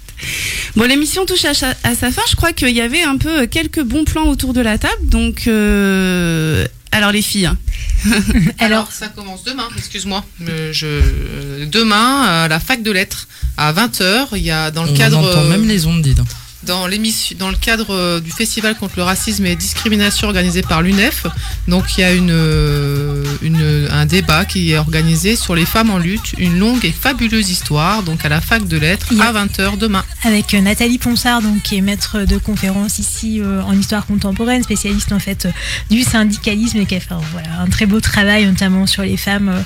[0.76, 2.22] Bon, l'émission touche à, sa fin.
[2.30, 4.94] Je crois qu'il y avait un peu quelques bons plans autour de la table.
[5.08, 7.46] Donc, euh, alors les filles.
[7.46, 7.58] hein.
[8.60, 10.24] Alors, ça commence demain, excuse-moi.
[10.48, 13.26] Euh, je, demain, à la fac de lettres,
[13.56, 15.18] à 20h, il y a dans le On cadre.
[15.18, 16.26] entend euh, même les ondes, dis donc.
[16.64, 20.82] Dans l'émission, dans le cadre euh, du festival contre le racisme et discrimination organisé par
[20.82, 21.26] l'UNEF.
[21.68, 25.90] Donc il y a une, euh, une- un débat qui est organisé sur les femmes
[25.90, 28.02] en lutte, une longue et fabuleuse histoire.
[28.02, 30.04] Donc à la fac de lettres à 20h demain.
[30.24, 34.62] avec euh, Nathalie Ponsard, donc qui est maître de conférence ici euh, en histoire contemporaine,
[34.64, 35.46] spécialiste en fait
[35.90, 39.48] du syndicalisme et qui a fait voilà, un très beau travail notamment sur les femmes.
[39.50, 39.60] euh,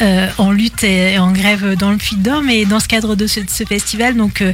[0.00, 3.40] euh, en lutte et en grève dans le Puy-de-Dôme et dans ce cadre de ce,
[3.66, 4.16] festival.
[4.16, 4.52] Donc euh,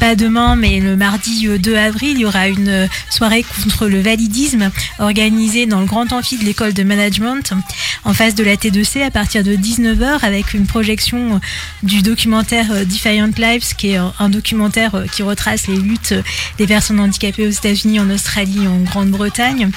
[0.00, 3.86] pas demain mais le mardi euh, 2 avril il y aura une euh, soirée contre
[3.86, 7.52] le validisme organisée dans le grand amphi de l'école de management
[8.04, 11.38] en face de la T2C à partir de 19h avec une projection euh,
[11.82, 16.12] du documentaire euh, Defiant Lives qui est euh, un documentaire euh, qui retrace les luttes
[16.12, 16.22] euh,
[16.58, 19.70] des personnes handicapées aux États-Unis, en Australie, en Grande-Bretagne,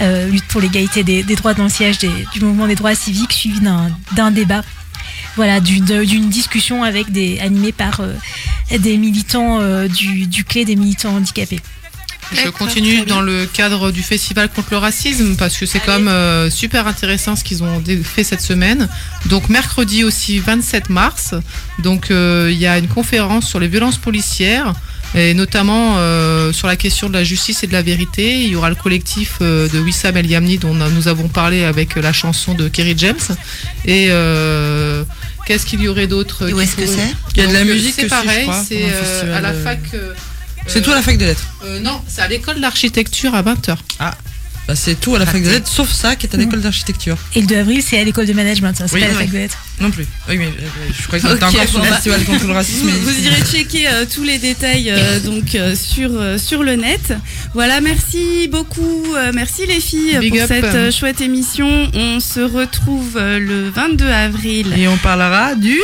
[0.00, 3.32] euh, lutte pour l'égalité des, des droits dans le siège du mouvement des droits civiques
[3.32, 4.68] suivi d'un d'un débat
[5.36, 8.14] voilà, d'une discussion avec des animée par euh,
[8.78, 11.60] des militants euh, du, du clé des militants handicapés.
[12.34, 16.08] Je continue dans le cadre du festival contre le racisme parce que c'est quand même
[16.08, 18.88] euh, super intéressant ce qu'ils ont fait cette semaine.
[19.26, 21.34] Donc mercredi aussi 27 mars,
[21.80, 24.72] donc euh, il y a une conférence sur les violences policières
[25.14, 28.42] et notamment euh, sur la question de la justice et de la vérité.
[28.44, 31.96] Il y aura le collectif euh, de Wissam El Yamni dont nous avons parlé avec
[31.96, 33.16] la chanson de Kerry James.
[33.84, 35.04] Et euh,
[35.46, 37.60] qu'est-ce qu'il y aurait d'autre Et où est-ce que c'est Il y a de la
[37.64, 39.80] Donc, musique C'est pareil, c'est euh, à la fac.
[39.94, 40.12] euh,
[40.66, 41.44] C'est tout à la fac de lettres.
[41.64, 43.76] euh, non, c'est à l'école d'architecture à 20h.
[43.98, 44.14] Ah,
[44.68, 47.16] bah c'est tout à la fac de lettres, sauf ça qui est à l'école d'architecture.
[47.34, 49.18] Et le 2 avril, c'est à l'école de management, ça, c'est Oui, pas la oui.
[49.24, 49.58] fac de lettres.
[49.80, 50.06] Non plus.
[50.28, 50.50] Oui, mais euh,
[50.96, 52.88] je crois que Ok, t'es encore sur bon, le bah, festival contre le racisme.
[52.88, 57.12] Vous, irez checker euh, tous les détails euh, donc euh, sur euh, sur le net.
[57.54, 60.48] Voilà, merci beaucoup, euh, merci les filles Big pour up.
[60.48, 61.90] cette euh, chouette émission.
[61.94, 64.72] On se retrouve euh, le 22 avril.
[64.78, 65.78] Et on parlera du.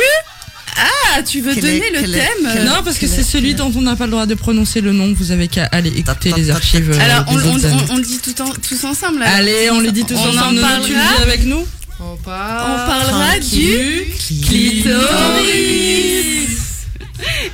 [0.77, 3.23] Ah, tu veux Quel donner est- le quel thème est- Non, parce que c'est est-
[3.23, 5.13] celui dont on n'a pas le droit de prononcer le nom.
[5.17, 6.91] Vous avez qu'à aller écouter les archives.
[6.91, 9.21] euh, Alors, on, on le dit tout en- tous ensemble.
[9.23, 9.35] alors.
[9.35, 10.63] Allez, on les dit tous On ensemble.
[10.63, 11.65] en tu le dis avec nous
[11.99, 12.85] On On part.
[12.85, 14.89] parlera du clitoris.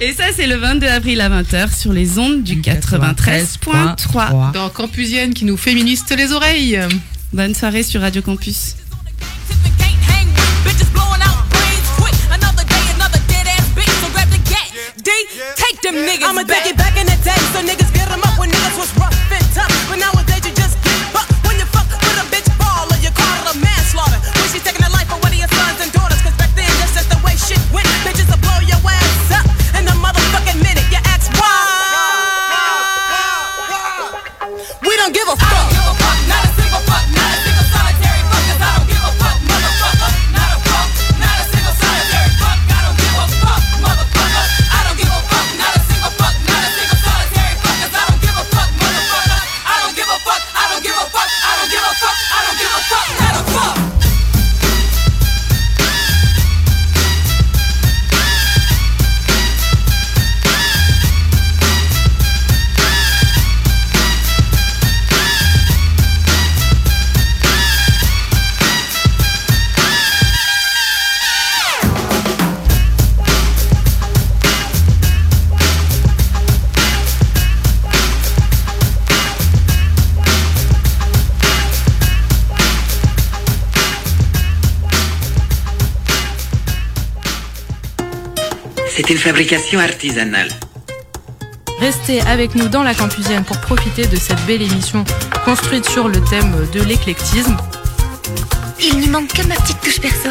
[0.02, 4.52] Et ça, c'est le 22 avril à 20h sur les ondes du 93.3.
[4.54, 6.80] Dans Campusienne qui nous féministe les oreilles.
[7.34, 8.76] Bonne soirée sur Radio Campus.
[15.96, 17.40] Niggas I'ma take it back in the day.
[17.54, 19.72] So niggas get 'em up when niggas was rough and tough.
[19.90, 20.15] But nowadays
[89.08, 90.48] C'est une fabrication artisanale.
[91.80, 95.06] Restez avec nous dans la Campusienne pour profiter de cette belle émission
[95.44, 97.56] construite sur le thème de l'éclectisme.
[98.80, 100.30] Il ne manque que ma petite touche perso.